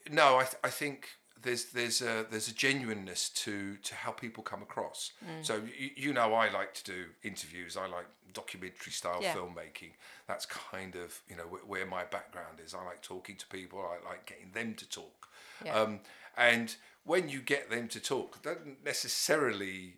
no, 0.09 0.37
I, 0.37 0.43
th- 0.43 0.55
I 0.63 0.69
think 0.69 1.09
there's 1.41 1.65
there's 1.65 2.01
a 2.01 2.25
there's 2.29 2.47
a 2.47 2.53
genuineness 2.53 3.29
to 3.29 3.77
to 3.77 3.95
how 3.95 4.11
people 4.11 4.43
come 4.43 4.61
across. 4.61 5.11
Mm. 5.25 5.45
So 5.45 5.61
you, 5.77 5.89
you 5.95 6.13
know, 6.13 6.33
I 6.33 6.49
like 6.51 6.73
to 6.75 6.83
do 6.83 7.05
interviews. 7.23 7.77
I 7.77 7.87
like 7.87 8.05
documentary 8.33 8.91
style 8.93 9.19
Yeah. 9.21 9.33
filmmaking. 9.35 9.91
That's 10.27 10.45
kind 10.45 10.95
of 10.95 11.19
you 11.29 11.35
know 11.35 11.43
wh- 11.43 11.67
where 11.69 11.85
my 11.85 12.03
background 12.05 12.59
is. 12.63 12.73
I 12.73 12.83
like 12.83 13.01
talking 13.01 13.35
to 13.37 13.47
people. 13.47 13.79
I 13.79 14.07
like 14.07 14.25
getting 14.25 14.51
them 14.53 14.75
to 14.75 14.89
talk. 14.89 15.27
Yeah. 15.65 15.75
Um, 15.79 15.99
and 16.37 16.75
when 17.03 17.29
you 17.29 17.39
get 17.41 17.69
them 17.69 17.87
to 17.89 17.99
talk, 17.99 18.41
they 18.43 18.53
don't 18.53 18.83
necessarily 18.85 19.95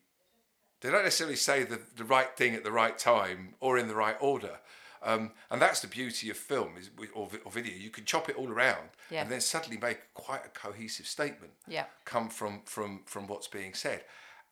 they 0.82 0.92
don't 0.92 1.04
necessarily 1.04 1.38
say 1.38 1.64
the, 1.64 1.80
the 1.96 2.04
right 2.04 2.36
thing 2.36 2.56
at 2.56 2.64
the 2.66 2.72
right 2.72 2.98
time 2.98 3.56
or 3.62 3.78
in 3.78 3.88
the 3.88 3.96
right 3.96 4.18
order. 4.20 4.60
Um, 5.04 5.32
and 5.52 5.62
that's 5.62 5.82
the 5.82 5.88
beauty 5.88 6.30
of 6.30 6.38
film 6.38 6.78
is 6.80 6.90
or, 7.14 7.30
or 7.44 7.52
video. 7.52 7.74
You 7.76 7.90
can 7.90 8.06
chop 8.06 8.30
it 8.30 8.36
all 8.38 8.50
around 8.50 8.90
Yeah. 9.10 9.22
and 9.24 9.30
then 9.32 9.42
suddenly 9.42 9.78
make 9.78 10.00
quite 10.14 10.46
a 10.46 10.50
cohesive 10.50 11.08
statement 11.08 11.52
Yeah. 11.68 11.86
come 12.06 12.30
from, 12.30 12.62
from, 12.66 13.02
from 13.06 13.28
what's 13.28 13.48
being 13.48 13.74
said. 13.74 14.04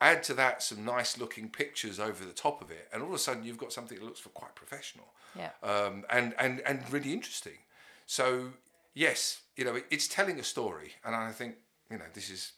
Add 0.01 0.23
to 0.23 0.33
that 0.33 0.61
some 0.63 0.83
nice 0.83 1.17
looking 1.17 1.47
pictures 1.49 1.99
over 1.99 2.25
the 2.25 2.33
top 2.33 2.61
of 2.61 2.71
it, 2.71 2.87
and 2.91 3.01
all 3.03 3.09
of 3.09 3.13
a 3.15 3.19
sudden 3.19 3.43
you've 3.43 3.57
got 3.59 3.71
something 3.71 3.97
that 3.99 4.03
looks 4.05 4.19
for 4.19 4.29
quite 4.29 4.55
professional 4.55 5.05
Yeah. 5.35 5.51
um, 5.63 6.05
and, 6.09 6.33
and, 6.39 6.59
and 6.61 6.91
really 6.91 7.13
interesting. 7.13 7.59
So, 8.07 8.53
yes, 8.93 9.41
you 9.55 9.63
know, 9.63 9.75
it, 9.75 9.85
it's 9.89 10.07
telling 10.07 10.39
a 10.39 10.43
story. 10.43 10.93
And 11.05 11.15
I 11.15 11.31
think, 11.31 11.55
you 11.89 11.97
know, 11.97 12.05
this 12.13 12.29
is, 12.29 12.51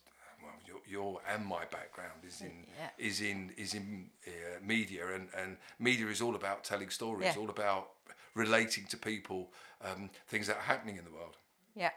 your, 0.94 1.20
and 1.32 1.42
my 1.58 1.64
background 1.78 2.20
is 2.30 2.42
in, 2.42 2.56
Yeah. 2.80 3.08
is 3.10 3.18
in, 3.32 3.52
is 3.58 3.74
in 3.74 3.86
uh, 4.28 4.32
media, 4.74 5.04
and, 5.16 5.26
and 5.42 5.58
media 5.80 6.08
is 6.16 6.22
all 6.22 6.36
about 6.36 6.64
telling 6.72 6.92
stories, 6.92 7.36
Yeah. 7.36 7.42
all 7.42 7.50
about 7.50 7.86
relating 8.36 8.86
to 8.94 8.98
people, 8.98 9.42
um, 9.88 10.10
things 10.28 10.46
that 10.48 10.58
are 10.62 10.68
happening 10.74 10.98
in 10.98 11.06
the 11.10 11.16
world. 11.20 11.36
Yeah, 11.76 11.94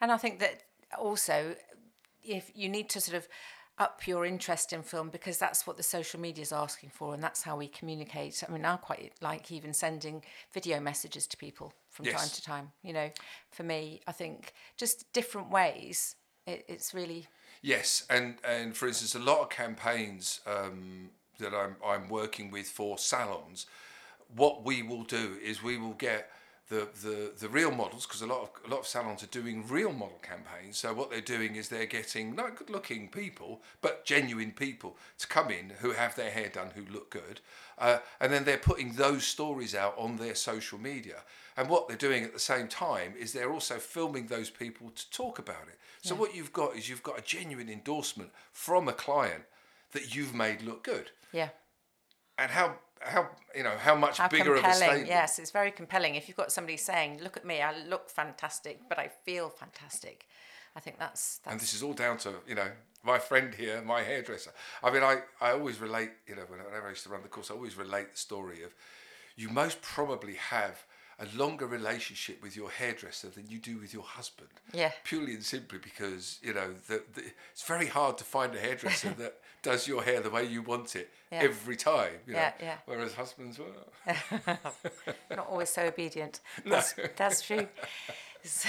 and 0.00 0.10
I 0.16 0.18
think 0.24 0.38
that 0.40 0.54
also, 0.98 1.56
if 2.22 2.44
you 2.54 2.68
need 2.68 2.88
to 2.90 3.00
sort 3.00 3.16
of 3.16 3.28
up 3.78 4.06
your 4.06 4.24
interest 4.24 4.72
in 4.72 4.82
film 4.82 5.10
because 5.10 5.38
that's 5.38 5.66
what 5.66 5.76
the 5.76 5.82
social 5.82 6.18
media 6.18 6.42
is 6.42 6.52
asking 6.52 6.90
for, 6.90 7.14
and 7.14 7.22
that's 7.22 7.42
how 7.42 7.56
we 7.56 7.68
communicate. 7.68 8.42
I 8.48 8.52
mean, 8.52 8.64
I 8.64 8.76
quite 8.76 9.12
like 9.20 9.52
even 9.52 9.74
sending 9.74 10.24
video 10.52 10.80
messages 10.80 11.26
to 11.26 11.36
people 11.36 11.72
from 11.90 12.06
time 12.06 12.28
to 12.28 12.42
time. 12.42 12.72
You 12.82 12.94
know, 12.94 13.10
for 13.50 13.64
me, 13.64 14.00
I 14.06 14.12
think 14.12 14.54
just 14.76 15.12
different 15.12 15.50
ways. 15.50 16.16
It, 16.46 16.64
it's 16.68 16.94
really 16.94 17.26
Yes, 17.62 18.04
and 18.08 18.36
and 18.44 18.76
for 18.76 18.86
instance, 18.88 19.14
a 19.14 19.18
lot 19.18 19.40
of 19.40 19.48
campaigns 19.50 20.40
um, 20.46 21.10
that 21.38 21.54
I'm 21.54 21.76
I'm 21.84 22.08
working 22.08 22.50
with 22.50 22.66
for 22.68 22.98
salons, 22.98 23.66
what 24.34 24.64
we 24.64 24.82
will 24.82 25.04
do 25.04 25.36
is 25.42 25.62
we 25.62 25.76
will 25.78 25.94
get 25.94 26.30
the 26.68 26.88
the, 27.02 27.32
the 27.38 27.48
real 27.48 27.70
models 27.70 28.06
because 28.06 28.22
a 28.22 28.26
lot 28.26 28.42
of 28.42 28.50
a 28.66 28.70
lot 28.70 28.80
of 28.80 28.86
salons 28.86 29.22
are 29.22 29.28
doing 29.28 29.66
real 29.68 29.92
model 29.92 30.20
campaigns. 30.22 30.78
So 30.78 30.92
what 30.92 31.10
they're 31.10 31.20
doing 31.20 31.56
is 31.56 31.68
they're 31.68 31.86
getting 31.86 32.34
not 32.34 32.56
good 32.56 32.70
looking 32.70 33.08
people, 33.08 33.62
but 33.80 34.04
genuine 34.04 34.52
people 34.52 34.96
to 35.18 35.26
come 35.26 35.50
in 35.50 35.72
who 35.80 35.92
have 35.92 36.16
their 36.16 36.30
hair 36.30 36.48
done, 36.48 36.70
who 36.74 36.84
look 36.92 37.10
good, 37.10 37.40
uh, 37.78 37.98
and 38.20 38.32
then 38.32 38.44
they're 38.44 38.58
putting 38.58 38.92
those 38.92 39.24
stories 39.24 39.74
out 39.74 39.94
on 39.96 40.16
their 40.16 40.34
social 40.34 40.78
media. 40.78 41.22
And 41.56 41.70
what 41.70 41.88
they're 41.88 41.96
doing 41.96 42.22
at 42.22 42.34
the 42.34 42.38
same 42.38 42.68
time 42.68 43.14
is 43.18 43.32
they're 43.32 43.52
also 43.52 43.76
filming 43.76 44.26
those 44.26 44.50
people 44.50 44.90
to 44.90 45.10
talk 45.10 45.38
about 45.38 45.68
it. 45.68 45.78
So 46.02 46.14
what 46.14 46.36
you've 46.36 46.52
got 46.52 46.76
is 46.76 46.88
you've 46.88 47.02
got 47.02 47.18
a 47.18 47.22
genuine 47.22 47.68
endorsement 47.68 48.30
from 48.52 48.86
a 48.86 48.92
client 48.92 49.42
that 49.92 50.14
you've 50.14 50.34
made 50.34 50.62
look 50.62 50.84
good. 50.84 51.10
yeah. 51.32 51.48
And 52.38 52.50
how 52.50 52.76
how 53.06 53.28
you 53.54 53.62
know 53.62 53.76
how 53.78 53.94
much 53.94 54.18
How 54.18 54.28
bigger 54.28 54.54
of 54.54 54.64
a 54.64 54.74
statement? 54.74 55.06
Yes, 55.06 55.38
it's 55.38 55.50
very 55.50 55.70
compelling. 55.70 56.14
If 56.14 56.28
you've 56.28 56.36
got 56.36 56.52
somebody 56.52 56.76
saying, 56.76 57.20
"Look 57.22 57.36
at 57.36 57.44
me, 57.44 57.62
I 57.62 57.76
look 57.76 58.10
fantastic, 58.10 58.80
but 58.88 58.98
I 58.98 59.08
feel 59.08 59.48
fantastic," 59.48 60.26
I 60.74 60.80
think 60.80 60.98
that's 60.98 61.38
that's 61.38 61.52
And 61.52 61.60
this 61.60 61.74
is 61.74 61.82
all 61.82 61.94
down 61.94 62.18
to 62.18 62.34
you 62.46 62.54
know 62.54 62.70
my 63.02 63.18
friend 63.18 63.54
here, 63.54 63.82
my 63.82 64.02
hairdresser. 64.02 64.52
I 64.82 64.90
mean, 64.90 65.02
I, 65.02 65.20
I 65.40 65.52
always 65.52 65.80
relate. 65.80 66.10
You 66.26 66.36
know, 66.36 66.42
whenever 66.48 66.86
I 66.86 66.90
used 66.90 67.04
to 67.04 67.10
run 67.10 67.22
the 67.22 67.28
course, 67.28 67.50
I 67.50 67.54
always 67.54 67.76
relate 67.76 68.12
the 68.12 68.18
story 68.18 68.62
of 68.62 68.74
you 69.36 69.50
most 69.50 69.80
probably 69.82 70.34
have 70.34 70.84
a 71.18 71.26
longer 71.36 71.66
relationship 71.66 72.42
with 72.42 72.54
your 72.56 72.70
hairdresser 72.70 73.28
than 73.28 73.46
you 73.48 73.58
do 73.58 73.78
with 73.78 73.94
your 73.94 74.02
husband. 74.02 74.50
Yeah. 74.72 74.92
Purely 75.04 75.34
and 75.34 75.42
simply 75.42 75.78
because 75.78 76.38
you 76.42 76.52
know 76.52 76.74
the, 76.88 77.02
the, 77.14 77.22
it's 77.52 77.62
very 77.62 77.86
hard 77.86 78.18
to 78.18 78.24
find 78.24 78.54
a 78.54 78.58
hairdresser 78.60 79.10
that 79.18 79.38
does 79.62 79.88
your 79.88 80.02
hair 80.02 80.20
the 80.20 80.30
way 80.30 80.44
you 80.44 80.62
want 80.62 80.94
it 80.94 81.10
Yeah. 81.32 81.40
every 81.42 81.76
time. 81.76 82.12
You 82.26 82.34
know? 82.34 82.38
Yeah, 82.38 82.52
yeah. 82.60 82.76
Whereas 82.84 83.14
husbands, 83.14 83.58
were 83.58 83.66
not 85.30 85.48
always 85.48 85.70
so 85.70 85.82
obedient. 85.86 86.40
That's, 86.66 86.94
that's 87.16 87.42
true. 87.42 87.66
So, 88.42 88.68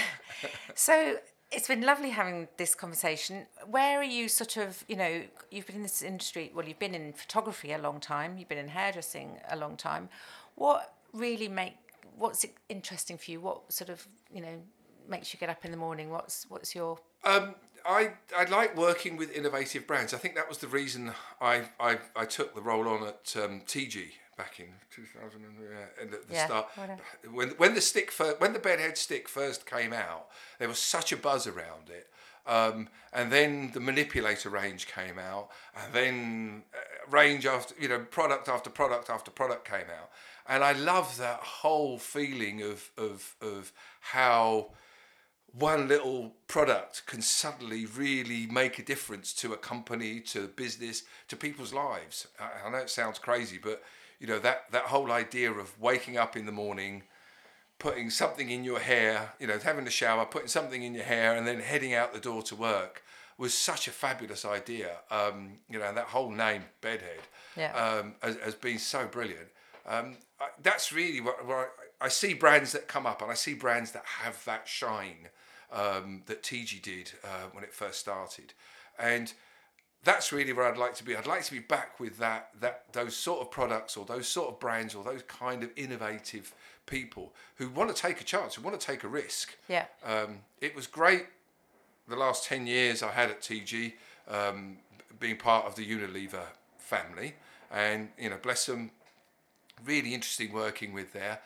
so 0.74 1.16
it's 1.52 1.68
been 1.68 1.82
lovely 1.82 2.10
having 2.10 2.48
this 2.56 2.74
conversation. 2.74 3.46
Where 3.66 3.98
are 4.00 4.04
you 4.04 4.28
sort 4.28 4.56
of, 4.56 4.84
you 4.88 4.96
know, 4.96 5.22
you've 5.50 5.66
been 5.66 5.76
in 5.76 5.82
this 5.82 6.02
industry, 6.02 6.50
well, 6.54 6.66
you've 6.66 6.78
been 6.78 6.94
in 6.94 7.12
photography 7.12 7.72
a 7.72 7.78
long 7.78 8.00
time, 8.00 8.36
you've 8.38 8.48
been 8.48 8.58
in 8.58 8.68
hairdressing 8.68 9.38
a 9.50 9.56
long 9.56 9.76
time. 9.76 10.08
What 10.56 10.94
really 11.12 11.48
make, 11.48 11.74
what's 12.18 12.44
interesting 12.68 13.18
for 13.18 13.30
you? 13.30 13.40
What 13.40 13.72
sort 13.72 13.90
of, 13.90 14.06
you 14.32 14.40
know, 14.40 14.60
makes 15.08 15.32
you 15.32 15.38
get 15.40 15.48
up 15.48 15.64
in 15.64 15.70
the 15.70 15.76
morning? 15.76 16.10
What's, 16.10 16.46
what's 16.48 16.74
your, 16.74 16.98
Um, 17.24 17.54
I 17.86 18.12
I 18.36 18.44
like 18.44 18.76
working 18.76 19.16
with 19.16 19.30
innovative 19.32 19.86
brands. 19.86 20.12
I 20.12 20.18
think 20.18 20.34
that 20.34 20.48
was 20.48 20.58
the 20.58 20.66
reason 20.68 21.12
I 21.40 21.62
I, 21.80 21.98
I 22.16 22.24
took 22.26 22.54
the 22.54 22.60
role 22.60 22.88
on 22.88 23.06
at 23.06 23.34
um, 23.42 23.62
TIGI 23.66 24.10
back 24.36 24.60
in 24.60 24.66
2000 24.90 25.44
and, 25.44 25.58
uh, 25.58 26.02
and 26.02 26.14
at 26.14 26.28
the 26.28 26.34
Yeah, 26.34 26.46
start. 26.46 26.66
whatever. 26.76 27.00
When 27.32 27.50
when 27.50 27.74
the 27.74 27.80
stick 27.80 28.12
when 28.38 28.52
the 28.52 28.58
bedhead 28.58 28.98
stick 28.98 29.28
first 29.28 29.64
came 29.64 29.92
out, 29.92 30.26
there 30.58 30.68
was 30.68 30.78
such 30.78 31.12
a 31.12 31.16
buzz 31.16 31.46
around 31.46 31.88
it. 31.88 32.08
Um, 32.48 32.88
and 33.12 33.30
then 33.30 33.70
the 33.74 33.80
manipulator 33.80 34.48
range 34.48 34.86
came 34.86 35.18
out, 35.18 35.50
and 35.76 35.92
then 35.92 36.62
uh, 36.74 37.10
range 37.10 37.44
after 37.44 37.74
you 37.78 37.88
know 37.88 38.00
product 38.00 38.48
after 38.48 38.70
product 38.70 39.10
after 39.10 39.30
product 39.30 39.68
came 39.68 39.90
out, 40.00 40.10
and 40.48 40.64
I 40.64 40.72
love 40.72 41.18
that 41.18 41.40
whole 41.40 41.98
feeling 41.98 42.62
of 42.62 42.90
of 42.96 43.36
of 43.42 43.72
how 44.00 44.70
one 45.52 45.88
little 45.88 46.34
product 46.46 47.04
can 47.06 47.20
suddenly 47.20 47.84
really 47.84 48.46
make 48.46 48.78
a 48.78 48.82
difference 48.82 49.32
to 49.34 49.52
a 49.52 49.56
company, 49.56 50.20
to 50.20 50.44
a 50.44 50.48
business, 50.48 51.02
to 51.28 51.36
people's 51.36 51.72
lives. 51.72 52.28
I, 52.38 52.66
I 52.66 52.70
know 52.70 52.78
it 52.78 52.90
sounds 52.90 53.18
crazy, 53.18 53.58
but 53.62 53.82
you 54.20 54.26
know 54.26 54.38
that 54.38 54.70
that 54.72 54.84
whole 54.84 55.12
idea 55.12 55.52
of 55.52 55.78
waking 55.78 56.16
up 56.16 56.34
in 56.34 56.46
the 56.46 56.52
morning, 56.52 57.02
putting 57.78 58.10
something 58.10 58.50
in 58.50 58.64
your 58.64 58.80
hair, 58.80 59.32
you 59.38 59.46
know, 59.46 59.58
having 59.58 59.86
a 59.86 59.90
shower, 59.90 60.24
putting 60.26 60.48
something 60.48 60.82
in 60.82 60.94
your 60.94 61.04
hair, 61.04 61.36
and 61.36 61.46
then 61.46 61.60
heading 61.60 61.94
out 61.94 62.12
the 62.12 62.20
door 62.20 62.42
to 62.42 62.56
work 62.56 63.02
was 63.36 63.54
such 63.54 63.86
a 63.86 63.92
fabulous 63.92 64.44
idea. 64.44 64.96
Um, 65.10 65.52
you 65.70 65.78
know, 65.78 65.92
that 65.94 66.06
whole 66.06 66.30
name, 66.30 66.64
Bedhead, 66.80 67.20
Yeah. 67.56 67.72
um, 67.74 68.14
has, 68.20 68.36
has 68.44 68.54
been 68.54 68.78
so 68.78 69.06
brilliant. 69.06 69.48
Um, 69.86 70.16
I, 70.40 70.48
that's 70.62 70.92
really 70.92 71.20
what, 71.20 71.46
what 71.46 71.72
I, 72.00 72.06
I 72.06 72.08
see 72.08 72.34
brands 72.34 72.72
that 72.72 72.88
come 72.88 73.06
up, 73.06 73.22
and 73.22 73.30
I 73.30 73.34
see 73.34 73.54
brands 73.54 73.92
that 73.92 74.04
have 74.04 74.44
that 74.44 74.66
shine 74.66 75.28
um, 75.72 76.22
that 76.26 76.42
TIGI 76.42 76.82
did 76.82 77.12
uh, 77.24 77.46
when 77.52 77.62
it 77.62 77.72
first 77.72 78.00
started, 78.00 78.54
and 78.98 79.32
that's 80.04 80.32
really 80.32 80.52
where 80.52 80.66
I'd 80.66 80.78
like 80.78 80.94
to 80.96 81.04
be. 81.04 81.16
I'd 81.16 81.26
like 81.26 81.44
to 81.44 81.52
be 81.52 81.58
back 81.58 81.98
with 82.00 82.18
that 82.18 82.50
that 82.60 82.84
those 82.92 83.16
sort 83.16 83.40
of 83.40 83.50
products 83.50 83.96
or 83.96 84.04
those 84.04 84.28
sort 84.28 84.48
of 84.48 84.60
brands 84.60 84.94
or 84.94 85.04
those 85.04 85.22
kind 85.22 85.62
of 85.62 85.70
innovative 85.76 86.54
people 86.86 87.34
who 87.56 87.68
want 87.68 87.94
to 87.94 88.00
take 88.00 88.20
a 88.20 88.24
chance, 88.24 88.54
who 88.54 88.62
want 88.62 88.78
to 88.78 88.86
take 88.86 89.04
a 89.04 89.08
risk. 89.08 89.56
Yeah. 89.68 89.86
Um, 90.04 90.40
it 90.60 90.74
was 90.74 90.86
great 90.86 91.26
the 92.08 92.16
last 92.16 92.44
10 92.44 92.66
years 92.66 93.02
I 93.02 93.12
had 93.12 93.30
at 93.30 93.40
TIGI, 93.40 93.92
um, 94.28 94.78
being 95.20 95.36
part 95.36 95.66
of 95.66 95.74
the 95.74 95.86
Unilever 95.86 96.46
family. 96.78 97.34
And, 97.70 98.08
you 98.18 98.30
know, 98.30 98.38
bless 98.42 98.66
them, 98.66 98.90
really 99.84 100.14
interesting 100.14 100.52
working 100.52 100.92
with 100.92 101.12
there, 101.12 101.40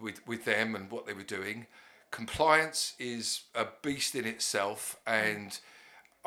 with, 0.00 0.26
with 0.26 0.44
them 0.44 0.74
and 0.74 0.90
what 0.90 1.06
they 1.06 1.12
were 1.12 1.22
doing. 1.22 1.66
Compliance 2.10 2.94
is 2.98 3.42
a 3.54 3.66
beast 3.82 4.14
in 4.14 4.24
itself 4.24 4.96
and 5.06 5.58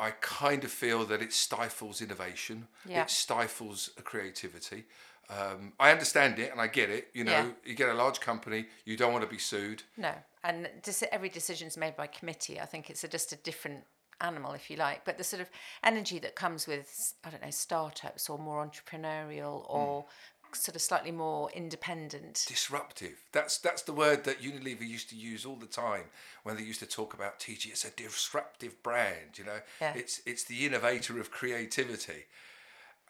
I 0.00 0.12
kind 0.20 0.64
of 0.64 0.70
feel 0.70 1.04
that 1.04 1.20
it 1.20 1.32
stifles 1.32 2.00
innovation. 2.00 2.66
Yeah. 2.86 3.02
It 3.02 3.10
stifles 3.10 3.90
creativity. 4.02 4.86
Um, 5.28 5.74
I 5.78 5.92
understand 5.92 6.38
it 6.38 6.50
and 6.50 6.60
I 6.60 6.66
get 6.66 6.90
it. 6.90 7.08
You 7.12 7.24
know, 7.24 7.32
Yeah. 7.32 7.50
you 7.64 7.74
get 7.74 7.88
a 7.88 7.94
large 7.94 8.18
company, 8.20 8.66
you 8.84 8.96
don't 8.96 9.12
want 9.12 9.24
to 9.24 9.30
be 9.30 9.38
sued. 9.38 9.82
No, 9.96 10.14
and 10.42 10.68
every 11.12 11.28
decision 11.28 11.68
is 11.68 11.76
made 11.76 11.96
by 11.96 12.06
committee. 12.08 12.58
I 12.58 12.66
think 12.66 12.90
it's 12.90 13.04
a, 13.04 13.08
just 13.08 13.32
a 13.32 13.36
different 13.36 13.84
animal, 14.20 14.52
if 14.52 14.70
you 14.70 14.76
like. 14.76 15.04
But 15.04 15.18
the 15.18 15.24
sort 15.24 15.42
of 15.42 15.50
energy 15.84 16.18
that 16.20 16.34
comes 16.34 16.66
with, 16.66 17.14
I 17.24 17.30
don't 17.30 17.42
know, 17.42 17.50
startups 17.50 18.28
or 18.28 18.38
more 18.38 18.66
entrepreneurial 18.66 19.64
or 19.68 20.06
sort 20.54 20.76
of 20.76 20.82
slightly 20.82 21.12
more 21.12 21.50
independent. 21.52 22.44
disruptive. 22.48 23.18
That's 23.32 23.58
that's 23.58 23.82
the 23.82 23.92
word 23.92 24.24
that 24.24 24.40
Unilever 24.40 24.86
used 24.86 25.08
to 25.10 25.16
use 25.16 25.44
all 25.44 25.56
the 25.56 25.66
time 25.66 26.04
when 26.42 26.56
they 26.56 26.62
used 26.62 26.80
to 26.80 26.86
talk 26.86 27.14
about 27.14 27.38
TG. 27.38 27.66
It's 27.66 27.84
a 27.84 27.90
disruptive 27.90 28.82
brand, 28.82 29.36
you 29.38 29.44
know. 29.44 29.60
Yeah. 29.80 29.94
It's 29.94 30.22
it's 30.26 30.44
the 30.44 30.66
innovator 30.66 31.18
of 31.20 31.30
creativity. 31.30 32.26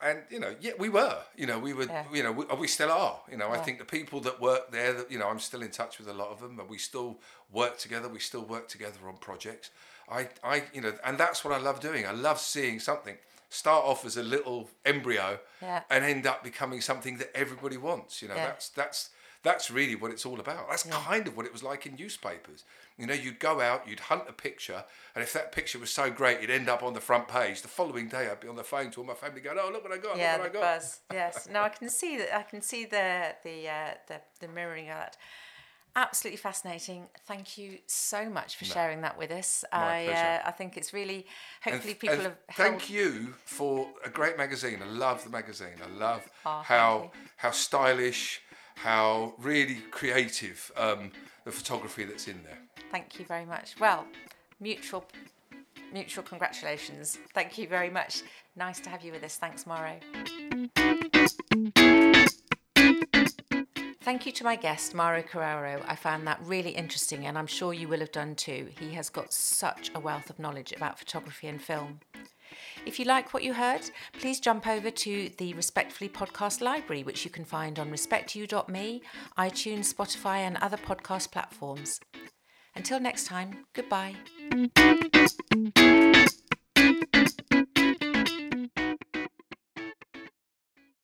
And 0.02 0.20
you 0.30 0.40
know, 0.40 0.54
yeah, 0.60 0.72
we 0.78 0.88
were. 0.88 1.18
You 1.36 1.46
know, 1.46 1.58
we 1.58 1.74
were. 1.74 1.84
Yeah. 1.84 2.04
You 2.12 2.22
know, 2.22 2.32
we, 2.32 2.44
we 2.58 2.66
still 2.66 2.90
are. 2.90 3.20
You 3.30 3.36
know, 3.36 3.50
I 3.50 3.58
think 3.58 3.78
the 3.78 3.84
people 3.84 4.20
that 4.20 4.40
work 4.40 4.72
there, 4.72 4.94
that 4.94 5.10
you 5.10 5.18
know, 5.18 5.28
I'm 5.28 5.40
still 5.40 5.62
in 5.62 5.70
touch 5.70 5.98
with 5.98 6.08
a 6.08 6.14
lot 6.14 6.28
of 6.30 6.40
them, 6.40 6.58
and 6.58 6.68
we 6.68 6.78
still 6.78 7.18
work 7.52 7.76
together. 7.78 8.08
We 8.08 8.20
still 8.20 8.44
work 8.44 8.68
together 8.68 8.98
on 9.06 9.16
projects. 9.18 9.70
I, 10.10 10.28
I, 10.42 10.64
you 10.74 10.80
know, 10.80 10.92
and 11.04 11.16
that's 11.18 11.44
what 11.44 11.54
I 11.54 11.58
love 11.58 11.80
doing. 11.80 12.06
I 12.06 12.12
love 12.12 12.40
seeing 12.40 12.80
something 12.80 13.16
start 13.50 13.84
off 13.84 14.04
as 14.06 14.16
a 14.16 14.22
little 14.22 14.70
embryo 14.86 15.38
Yeah. 15.60 15.82
and 15.90 16.04
end 16.04 16.26
up 16.26 16.42
becoming 16.42 16.80
something 16.80 17.18
that 17.18 17.30
everybody 17.36 17.76
wants. 17.76 18.22
You 18.22 18.28
know, 18.28 18.36
Yeah. 18.36 18.46
that's 18.46 18.68
that's 18.70 19.10
that's 19.42 19.70
really 19.70 19.94
what 19.94 20.10
it's 20.10 20.26
all 20.26 20.38
about. 20.38 20.68
That's 20.68 20.82
kind 20.82 21.26
of 21.26 21.34
what 21.34 21.46
it 21.46 21.52
was 21.52 21.62
like 21.62 21.86
in 21.86 21.94
newspapers. 21.96 22.62
You 22.98 23.06
know, 23.06 23.14
you'd 23.14 23.38
go 23.38 23.62
out, 23.62 23.88
you'd 23.88 24.00
hunt 24.00 24.24
a 24.28 24.34
picture, 24.34 24.84
and 25.14 25.22
if 25.24 25.32
that 25.32 25.50
picture 25.50 25.78
was 25.78 25.90
so 25.90 26.10
great, 26.10 26.38
it'd 26.38 26.50
end 26.50 26.68
up 26.68 26.82
on 26.82 26.92
the 26.92 27.00
front 27.00 27.26
page. 27.26 27.62
The 27.62 27.68
following 27.68 28.08
day, 28.08 28.28
I'd 28.28 28.40
be 28.40 28.48
on 28.48 28.56
the 28.56 28.64
phone 28.64 28.90
to 28.90 29.00
all 29.00 29.06
my 29.06 29.14
family, 29.14 29.40
going, 29.40 29.58
"Oh, 29.58 29.70
look 29.72 29.82
what 29.82 29.92
I 29.92 29.96
got! 29.96 30.18
yeah, 30.18 30.36
look 30.36 30.52
the 30.52 30.58
what 30.58 30.66
I 30.68 30.72
got!" 30.74 30.80
buzz. 30.80 31.00
Yes. 31.10 31.48
No, 31.50 31.62
I 31.62 31.70
can 31.70 31.88
see 31.88 32.18
that. 32.18 32.36
I 32.36 32.42
can 32.42 32.60
see 32.60 32.84
the 32.84 33.34
the 33.42 33.68
uh, 33.68 33.94
the 34.08 34.20
the 34.40 34.48
mirroring 34.48 34.90
of 34.90 34.96
that. 34.98 35.16
Absolutely 35.96 36.36
fascinating. 36.36 37.08
Thank 37.26 37.58
you 37.58 37.78
so 37.86 38.28
much 38.30 38.56
for 38.56 38.64
sharing 38.64 39.00
that 39.00 39.18
with 39.18 39.30
us. 39.30 39.64
I 39.72 40.04
pleasure. 40.06 40.40
Uh, 40.44 40.48
I 40.48 40.50
think 40.52 40.76
it's 40.76 40.92
really 40.92 41.26
hopefully 41.64 41.94
people 41.94 42.18
have 42.18 42.36
thank 42.52 42.82
held- 42.82 42.90
you 42.90 43.34
for 43.44 43.88
a 44.04 44.08
great 44.08 44.36
magazine. 44.38 44.78
I 44.82 44.86
love 44.86 45.24
the 45.24 45.30
magazine. 45.30 45.76
I 45.84 45.98
love 45.98 46.28
Oh, 46.46 46.62
how 46.64 47.10
how 47.36 47.50
stylish, 47.50 48.40
how 48.76 49.34
really 49.38 49.78
creative 49.90 50.70
um, 50.76 51.10
the 51.44 51.52
photography 51.52 52.04
that's 52.04 52.28
in 52.28 52.40
there. 52.44 52.58
Thank 52.90 53.18
you 53.18 53.24
very 53.24 53.44
much. 53.44 53.74
Well, 53.80 54.06
mutual 54.60 55.04
mutual 55.92 56.22
congratulations. 56.22 57.18
Thank 57.34 57.58
you 57.58 57.66
very 57.66 57.90
much. 57.90 58.22
Nice 58.56 58.78
to 58.80 58.90
have 58.90 59.02
you 59.02 59.12
with 59.12 59.24
us. 59.24 59.36
Thanks, 59.36 59.66
Mauro. 59.66 59.98
Thank 64.02 64.24
you 64.24 64.32
to 64.32 64.44
my 64.44 64.56
guest, 64.56 64.94
Mauro 64.94 65.22
Carraro. 65.22 65.84
I 65.86 65.94
found 65.94 66.26
that 66.26 66.40
really 66.42 66.70
interesting, 66.70 67.26
and 67.26 67.36
I'm 67.36 67.46
sure 67.46 67.74
you 67.74 67.86
will 67.86 68.00
have 68.00 68.12
done 68.12 68.34
too. 68.34 68.68
He 68.78 68.92
has 68.92 69.10
got 69.10 69.30
such 69.32 69.90
a 69.94 70.00
wealth 70.00 70.30
of 70.30 70.38
knowledge 70.38 70.72
about 70.72 70.98
photography 70.98 71.48
and 71.48 71.60
film. 71.60 72.00
If 72.86 72.98
you 72.98 73.04
like 73.04 73.34
what 73.34 73.42
you 73.42 73.52
heard, 73.52 73.82
please 74.18 74.40
jump 74.40 74.66
over 74.66 74.90
to 74.90 75.30
the 75.36 75.52
Respectfully 75.52 76.08
Podcast 76.08 76.62
Library, 76.62 77.02
which 77.02 77.24
you 77.24 77.30
can 77.30 77.44
find 77.44 77.78
on 77.78 77.90
respectyou.me, 77.90 79.02
iTunes, 79.36 79.94
Spotify, 79.94 80.38
and 80.38 80.56
other 80.56 80.78
podcast 80.78 81.30
platforms. 81.30 82.00
Until 82.74 83.00
next 83.00 83.26
time, 83.26 83.66
goodbye. 83.74 84.16